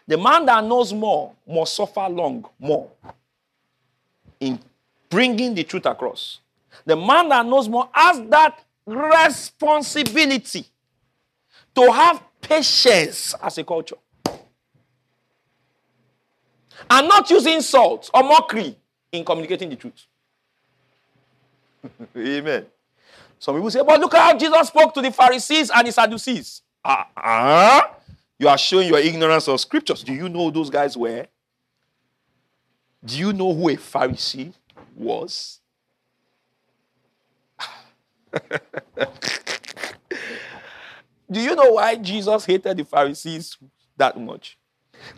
[0.06, 2.88] the man that knows more must suffer long more
[4.40, 4.58] in
[5.10, 6.40] bringing the truth across.
[6.84, 10.66] The man that knows more has that responsibility
[11.74, 13.96] to have patience as a culture.
[16.90, 18.76] And not use insults or mockery
[19.10, 20.06] in communicating the truth.
[22.16, 22.66] Amen.
[23.42, 26.62] Some people say, but look how Jesus spoke to the Pharisees and the Sadducees.
[26.84, 27.80] Uh-uh.
[28.38, 30.04] You are showing your ignorance of scriptures.
[30.04, 31.26] Do you know those guys were?
[33.04, 34.52] Do you know who a Pharisee
[34.94, 35.58] was?
[41.28, 43.58] Do you know why Jesus hated the Pharisees
[43.96, 44.56] that much?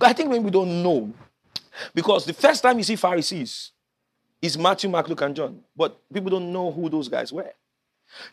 [0.00, 1.12] I think maybe we don't know.
[1.92, 3.72] Because the first time you see Pharisees
[4.40, 5.60] is Matthew, Mark, Luke, and John.
[5.76, 7.52] But people don't know who those guys were.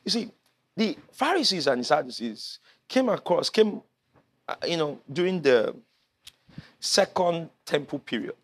[0.04, 0.32] You see,
[0.76, 3.82] the Pharisees and the Sadducees came across, came,
[4.48, 5.76] uh, you know, during the
[6.80, 8.36] second temple period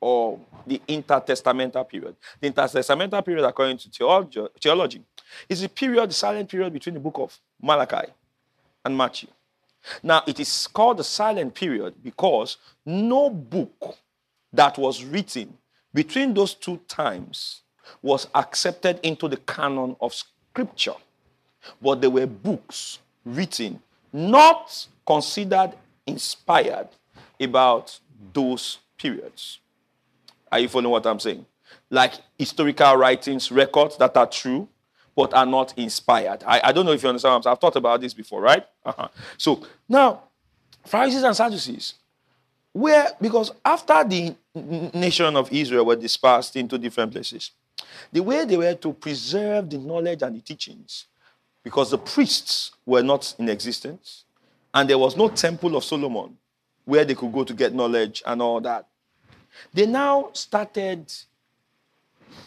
[0.00, 2.16] or the intertestamental period.
[2.40, 5.02] The intertestamental period, according to theology, theology
[5.48, 8.10] is a period, the silent period between the book of Malachi
[8.84, 9.28] and Matthew.
[10.02, 13.96] Now, it is called the silent period because no book
[14.52, 15.56] that was written
[15.94, 17.62] between those two times
[18.00, 20.12] was accepted into the canon of
[20.52, 20.94] scripture.
[21.80, 23.80] But they were books written,
[24.12, 25.72] not considered
[26.06, 26.88] inspired
[27.40, 27.98] about
[28.32, 29.60] those periods.
[30.50, 31.46] Are you following what I'm saying?
[31.88, 34.68] Like historical writings, records that are true,
[35.16, 36.42] but are not inspired.
[36.46, 38.66] I, I don't know if you understand I've thought about this before, right?
[38.84, 39.08] Uh-huh.
[39.38, 40.24] So now,
[40.84, 41.94] Pharisees and Sadducees,
[42.72, 47.52] where, because after the nation of Israel were dispersed into different places,
[48.12, 51.06] the way they were to preserve the knowledge and the teachings,
[51.62, 54.24] because the priests were not in existence,
[54.74, 56.36] and there was no temple of Solomon
[56.84, 58.86] where they could go to get knowledge and all that.
[59.72, 61.12] They now started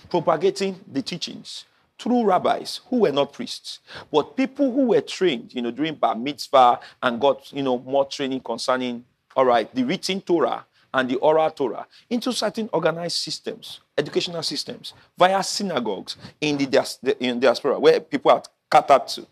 [0.10, 1.66] propagating the teachings
[1.98, 3.80] through rabbis who were not priests,
[4.12, 8.06] but people who were trained, you know, during bar mitzvah and got, you know, more
[8.06, 10.66] training concerning, all right, the written Torah
[10.96, 17.78] and the oral Torah into certain organized systems, educational systems, via synagogues in the diaspora
[17.78, 18.42] where people are
[18.72, 19.28] catered to.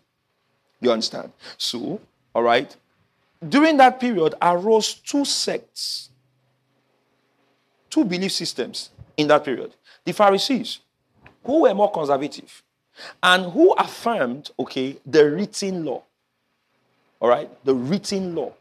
[0.80, 1.32] You understand?
[1.56, 1.98] So,
[2.34, 2.76] all right,
[3.48, 6.10] during that period arose two sects,
[7.88, 9.74] two belief systems in that period.
[10.04, 10.80] The Pharisees,
[11.42, 12.62] who were more conservative
[13.22, 16.02] and who affirmed, okay, the written law.
[17.20, 18.52] All right, the written law.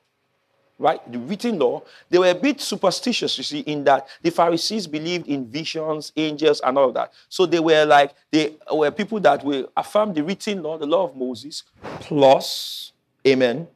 [0.79, 0.99] Right?
[1.11, 5.27] The written law, they were a bit superstitious, you see, in that the Pharisees believed
[5.27, 7.13] in visions, angels, and all of that.
[7.29, 11.05] So they were like, they were people that will affirm the written law, the law
[11.05, 11.63] of Moses,
[12.01, 12.91] plus,
[13.25, 13.67] amen,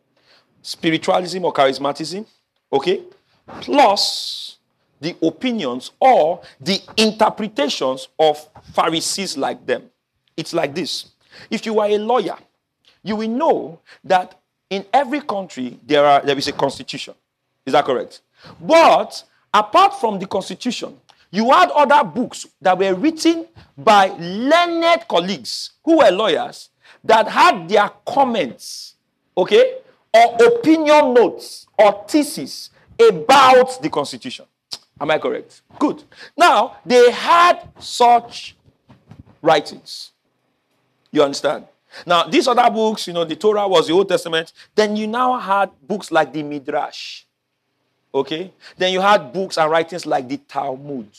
[0.62, 2.26] spiritualism or charismatism,
[2.74, 3.04] okay,
[3.62, 4.58] plus
[5.00, 9.84] the opinions or the interpretations of Pharisees like them.
[10.36, 11.12] It's like this.
[11.50, 12.38] If you are a lawyer,
[13.04, 14.40] you will know that
[14.70, 17.14] in every country there, are, there is a constitution.
[17.66, 18.22] Is that correct?
[18.60, 20.98] But apart from the constitution,
[21.32, 23.48] you had other books that were written
[23.78, 26.70] by learned colleagues who were lawyers
[27.04, 28.96] that had their comments,
[29.38, 29.80] okay,
[30.14, 34.46] or opinion notes or theses about the constitution.
[35.00, 35.62] Am I correct?
[35.78, 36.04] Good.
[36.36, 38.56] Now, they had such
[39.42, 40.12] writings.
[41.12, 41.66] You understand?
[42.06, 44.54] Now, these other books, you know, the Torah was the Old Testament.
[44.76, 47.24] Then you now had books like the Midrash.
[48.14, 48.54] Okay?
[48.78, 51.10] Then you had books and writings like the Talmud,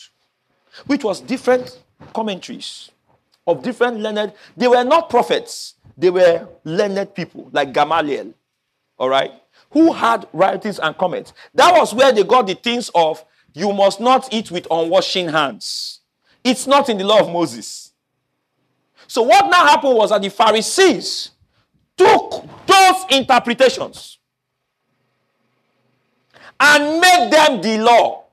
[0.86, 1.78] which was different
[2.14, 2.90] commentaries
[3.46, 4.32] of different learned.
[4.56, 8.34] They were not prophets, they were learned people like Gamaliel.
[8.98, 9.32] All right?
[9.70, 11.32] Who had writings and comments.
[11.54, 16.00] That was where they got the things of you must not eat with unwashing hands.
[16.44, 17.87] It's not in the law of Moses.
[19.08, 21.30] So, what now happened was that the Pharisees
[21.96, 24.18] took those interpretations
[26.60, 28.24] and made them the law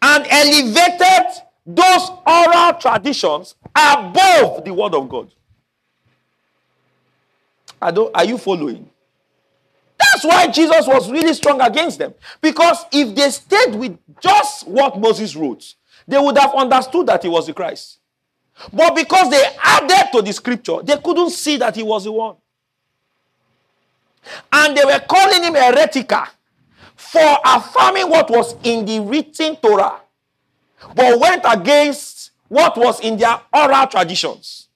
[0.00, 5.30] and elevated those oral traditions above the word of God.
[7.80, 8.88] Are you following?
[9.98, 12.14] That's why Jesus was really strong against them.
[12.40, 15.74] Because if they stayed with just what Moses wrote,
[16.06, 17.98] they would have understood that he was the Christ.
[18.72, 22.36] But because they added to the scripture, they couldn't see that he was the one.
[24.52, 26.24] And they were calling him heretical
[26.96, 30.00] for affirming what was in the written Torah
[30.94, 34.68] but went against what was in their oral traditions.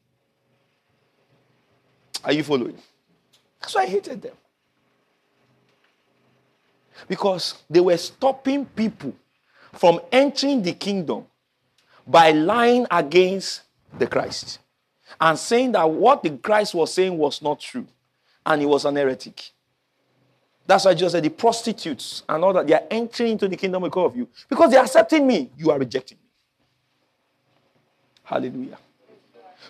[2.24, 2.78] Are you following?
[3.60, 4.34] That's why I hated them.
[7.08, 9.14] Because they were stopping people
[9.72, 11.26] from entering the kingdom
[12.06, 13.62] by lying against
[13.98, 14.58] the Christ
[15.20, 17.86] and saying that what the Christ was saying was not true
[18.46, 19.52] and he was an heretic.
[20.66, 23.82] That's why Jesus said the prostitutes and all that they are entering into the kingdom
[23.82, 24.28] because of you.
[24.48, 26.28] Because they are accepting me, you are rejecting me.
[28.22, 28.78] Hallelujah.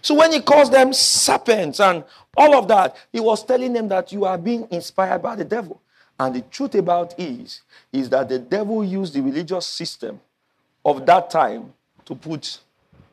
[0.01, 2.05] So when he calls them serpents and
[2.37, 5.81] all of that, he was telling them that you are being inspired by the devil.
[6.19, 7.63] And the truth about is,
[7.93, 10.21] is that the devil used the religious system
[10.85, 11.73] of that time
[12.05, 12.61] to put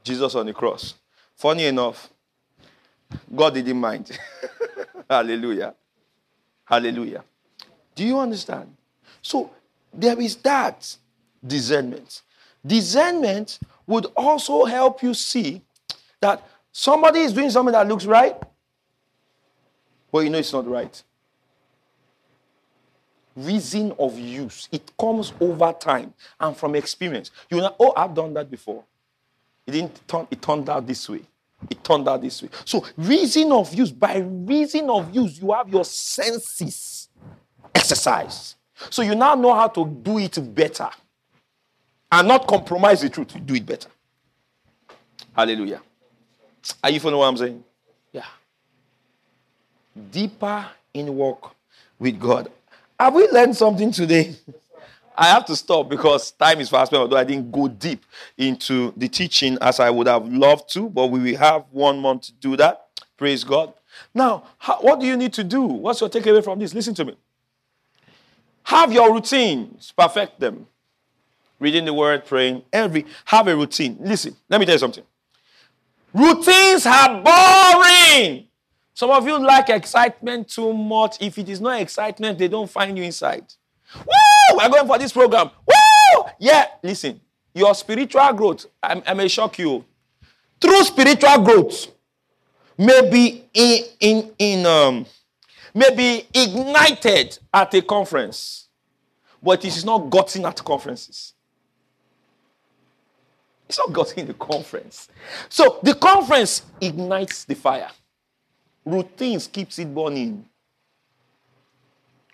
[0.03, 0.95] Jesus on the cross.
[1.35, 2.09] Funny enough,
[3.35, 4.17] God didn't mind.
[5.09, 5.73] Hallelujah.
[6.65, 7.23] Hallelujah.
[7.95, 8.75] Do you understand?
[9.21, 9.51] So
[9.93, 10.95] there is that
[11.45, 12.21] discernment.
[12.65, 15.61] Discernment would also help you see
[16.21, 18.35] that somebody is doing something that looks right,
[20.11, 21.01] but you know it's not right.
[23.35, 24.67] Reason of use.
[24.71, 27.31] It comes over time and from experience.
[27.49, 28.83] You know, oh, I've done that before.
[29.69, 31.21] It didn't turn, it turned out this way.
[31.69, 32.49] It turned out this way.
[32.65, 37.09] So, reason of use, by reason of use, you have your senses
[37.75, 38.55] exercised.
[38.89, 40.89] So, you now know how to do it better
[42.11, 43.35] and not compromise the truth.
[43.35, 43.89] You do it better.
[45.35, 45.81] Hallelujah.
[46.83, 47.63] Are you following what I'm saying?
[48.11, 48.25] Yeah.
[50.11, 51.51] Deeper in work
[51.99, 52.51] with God.
[52.99, 54.35] Have we learned something today?
[55.19, 58.05] I have to stop because time is fast, although I didn't go deep
[58.37, 62.27] into the teaching as I would have loved to, but we will have one month
[62.27, 62.85] to do that.
[63.17, 63.73] Praise God.
[64.13, 65.61] Now, how, what do you need to do?
[65.61, 66.73] What's your takeaway from this?
[66.73, 67.17] Listen to me.
[68.63, 70.67] Have your routines, perfect them.
[71.59, 73.97] Reading the word, praying, every have a routine.
[73.99, 75.03] Listen, let me tell you something.
[76.13, 78.47] Routines are boring.
[78.93, 81.17] Some of you like excitement too much.
[81.19, 83.53] If it is not excitement, they don't find you inside.
[84.05, 84.38] Woo!
[84.55, 85.51] We're going for this program.
[85.65, 86.23] Woo!
[86.39, 87.19] Yeah, listen.
[87.53, 89.83] Your spiritual growth, I, I may shock you.
[90.61, 91.87] True spiritual growth
[92.77, 95.05] may be in, in, in um,
[95.73, 98.67] may be ignited at a conference,
[99.41, 101.33] but it is not gotten at conferences.
[103.67, 105.09] It's not gotten in the conference.
[105.47, 107.91] So the conference ignites the fire.
[108.83, 110.45] Routines keeps it burning.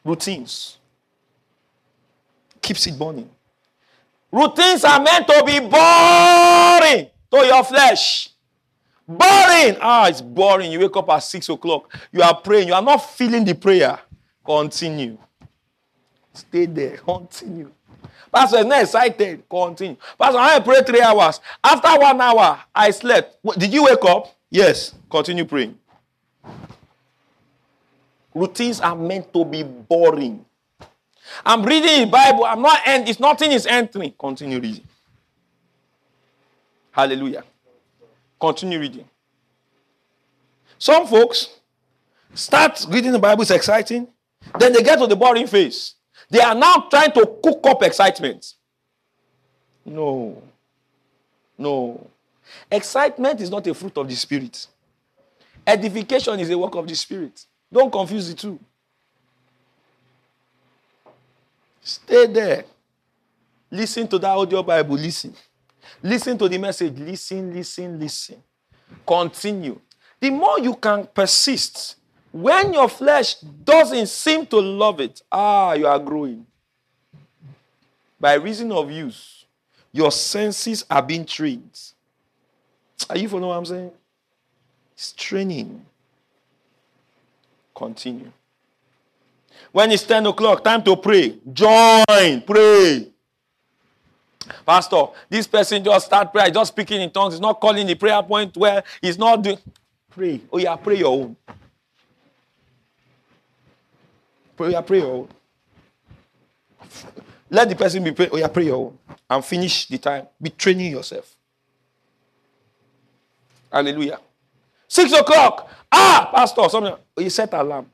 [0.03, 0.77] Routines
[2.65, 3.29] keeps it burning.
[4.31, 8.29] Routines are meant to be boring to your flesh.
[9.07, 9.77] Boring.
[9.79, 10.71] Ah, it's boring.
[10.71, 11.93] You wake up at six o'clock.
[12.11, 12.69] You are praying.
[12.69, 13.99] You are not feeling the prayer.
[14.43, 15.17] Continue.
[16.33, 16.97] Stay there.
[16.97, 17.71] Continue.
[18.33, 19.47] Pastor is not excited.
[19.47, 19.95] Continue.
[20.19, 21.39] Pastor, I pray three hours.
[21.63, 23.37] After one hour, I slept.
[23.59, 24.35] Did you wake up?
[24.49, 24.95] Yes.
[25.09, 25.77] Continue praying.
[28.33, 30.43] Routines are meant to be boring.
[31.45, 32.45] I'm reading the Bible.
[32.45, 33.09] I'm not end.
[33.09, 34.13] It's nothing is entering.
[34.17, 34.83] Continue reading.
[36.91, 37.43] Hallelujah.
[38.39, 39.05] Continue reading.
[40.77, 41.49] Some folks
[42.33, 44.07] start reading the Bible, it's exciting.
[44.59, 45.95] Then they get to the boring phase.
[46.29, 48.53] They are now trying to cook up excitement.
[49.85, 50.41] No.
[51.57, 52.07] No.
[52.69, 54.67] Excitement is not a fruit of the Spirit.
[55.65, 57.45] Edification is a work of the Spirit.
[57.71, 58.59] Don't confuse the two.
[61.85, 62.65] Stay there.
[63.69, 64.95] Listen to that audio Bible.
[64.95, 65.35] Listen.
[66.01, 66.97] Listen to the message.
[66.97, 68.41] Listen, listen, listen.
[69.05, 69.79] Continue.
[70.19, 71.97] The more you can persist,
[72.31, 76.47] when your flesh doesn't seem to love it, ah, you are growing.
[78.19, 79.45] By reason of use,
[79.91, 81.79] your senses are being trained.
[83.07, 83.91] Are you following what I'm saying?
[84.95, 85.85] It's training.
[87.75, 88.31] Continue.
[89.71, 91.37] When it's 10 o'clock, time to pray.
[91.51, 93.11] Join, pray.
[94.65, 97.33] Pastor, this person just start prayer, just speaking in tongues.
[97.33, 99.57] He's not calling the prayer point where he's not doing.
[100.09, 100.41] Pray.
[100.51, 101.35] Oh, yeah, pray your own.
[104.55, 105.27] Pray, yeah, pray your own.
[107.49, 108.31] Let the person be praying.
[108.33, 108.97] Oh, yeah, pray your own.
[109.29, 110.27] And finish the time.
[110.41, 111.35] Be training yourself.
[113.71, 114.19] Hallelujah.
[114.87, 115.69] Six o'clock.
[115.91, 116.95] Ah, Pastor, something.
[117.17, 117.89] Oh, you set alarm.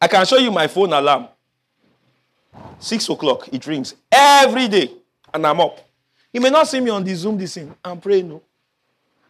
[0.00, 1.28] I can show you my phone alarm.
[2.78, 4.90] Six o'clock, it rings every day,
[5.34, 5.80] and I'm up.
[6.32, 7.74] You may not see me on the Zoom this thing.
[7.84, 8.28] I'm praying.
[8.28, 8.42] No.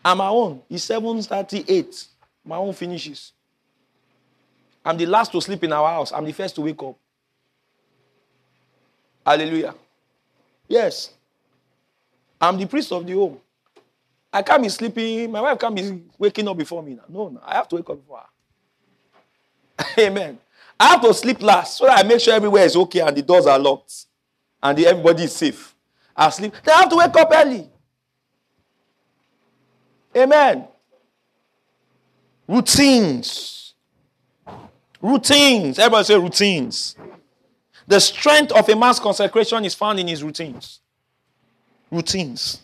[0.05, 0.63] I'm my own.
[0.69, 2.07] It's 7:38.
[2.45, 3.33] My own finishes.
[4.85, 6.13] I'm the last to sleep in our house.
[6.13, 6.97] I'm the first to wake up.
[9.25, 9.75] Hallelujah.
[10.67, 11.11] Yes.
[12.41, 13.39] I'm the priest of the home.
[14.33, 15.31] I can't be sleeping.
[15.31, 16.99] My wife can't be waking up before me.
[17.09, 17.41] No, no.
[17.45, 18.23] I have to wake up before
[19.79, 19.87] her.
[19.99, 20.39] Amen.
[20.81, 23.23] I have to sleep last so that I make sure everywhere is okay and the
[23.23, 24.07] doors are locked
[24.63, 25.75] and everybody is safe.
[26.17, 26.53] I sleep.
[26.65, 27.69] Then I have to wake up early.
[30.17, 30.69] Amen.
[32.47, 33.75] Routines.
[35.01, 35.79] Routines.
[35.79, 36.97] Everybody say routines.
[37.87, 40.81] The strength of a man's consecration is found in his routines.
[41.91, 42.63] Routines.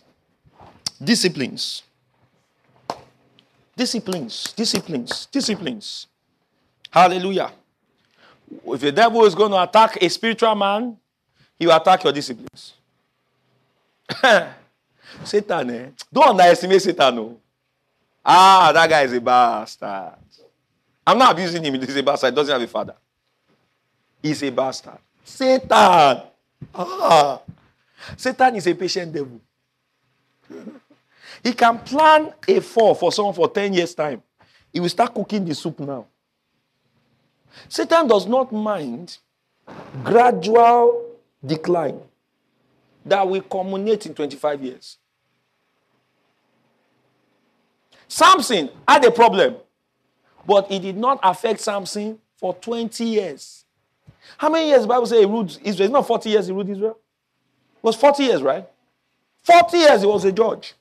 [1.03, 1.83] Disciplines.
[3.77, 4.53] Disciplines.
[4.57, 5.27] Disciplines.
[5.27, 6.07] Disciplines.
[6.91, 7.53] Hallelujah.
[8.67, 10.97] If the devil is going to attack a spiritual man,
[11.59, 12.75] he will attack your disciplines.
[15.25, 15.89] Satan, eh?
[16.13, 17.41] Don't underestimate Satan, no.
[18.25, 20.15] Ah, that guy is a bastard.
[21.07, 21.75] I'm not abusing him.
[21.75, 22.33] He's a bastard.
[22.33, 22.95] He doesn't have a father.
[24.23, 24.99] He's a bastard.
[25.23, 26.23] Satan.
[26.75, 27.41] Ah.
[28.17, 29.41] Satan is a patient devil.
[31.43, 34.23] he can plan a fall for someone for 10 years' time.
[34.73, 36.07] He will start cooking the soup now.
[37.69, 39.19] Satan does not mind
[40.03, 41.05] gradual
[41.45, 42.01] decline
[43.05, 44.99] that will culminate in 25 years.
[48.09, 49.57] Samson had a problem,
[50.47, 53.65] but it did not affect Samson for 20 years.
[54.39, 55.87] How many years the Bible says he ruled Israel?
[55.87, 56.99] It's not 40 years he ruled Israel.
[57.77, 58.67] It was 40 years, right?
[59.43, 60.75] 40 years he was a judge.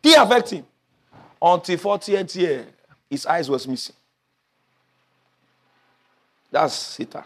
[0.00, 0.66] Did affect him?
[1.40, 2.66] Until 40th year,
[3.10, 3.96] his eyes was missing.
[6.52, 7.24] That's Satan.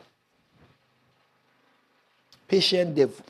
[2.47, 3.27] Patient devil.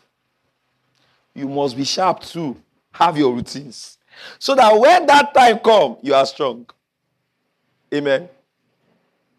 [1.35, 2.57] You must be sharp too.
[2.93, 3.99] Have your routines.
[4.39, 6.67] So that when that time come, you are strong.
[7.93, 8.29] Amen.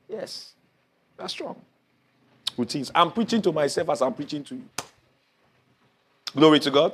[0.10, 0.54] Yes.
[1.18, 1.62] You are strong.
[2.58, 2.92] Routines.
[2.94, 4.66] I'm preaching to myself as I'm preaching to you.
[6.36, 6.94] Glory to God.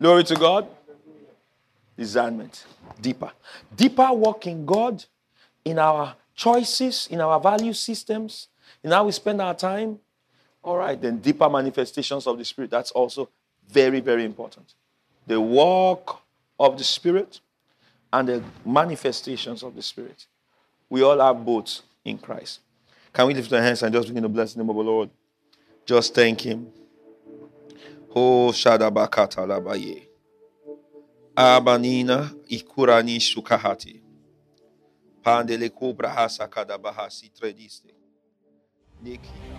[0.00, 0.68] Glory to God.
[1.96, 2.66] Discernment.
[3.00, 3.32] Deeper.
[3.74, 5.04] Deeper walk in God,
[5.64, 8.48] in our choices, in our value systems,
[8.82, 9.98] in how we spend our time.
[10.62, 12.70] All right, then deeper manifestations of the Spirit.
[12.70, 13.28] That's also
[13.68, 14.74] very, very important.
[15.26, 16.22] The walk
[16.58, 17.40] of the Spirit
[18.12, 20.26] and the manifestations of the Spirit.
[20.88, 22.60] We all have both in Christ.
[23.12, 25.10] Can we lift our hands and just begin to bless the name of the Lord?
[25.84, 26.68] Just thank Him.
[28.14, 30.02] Oh, Shadabakata Labaye.
[31.34, 34.01] Abanina Ikurani Sukahati.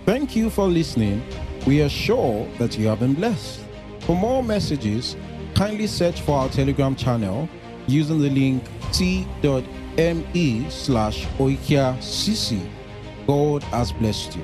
[0.06, 1.22] Thank you for listening.
[1.66, 3.62] We are sure that you have been blessed.
[4.02, 5.16] For more messages,
[5.56, 7.48] kindly search for our Telegram channel
[7.88, 12.70] using the link t.me slash oikiacc.
[13.28, 14.44] God has blessed you.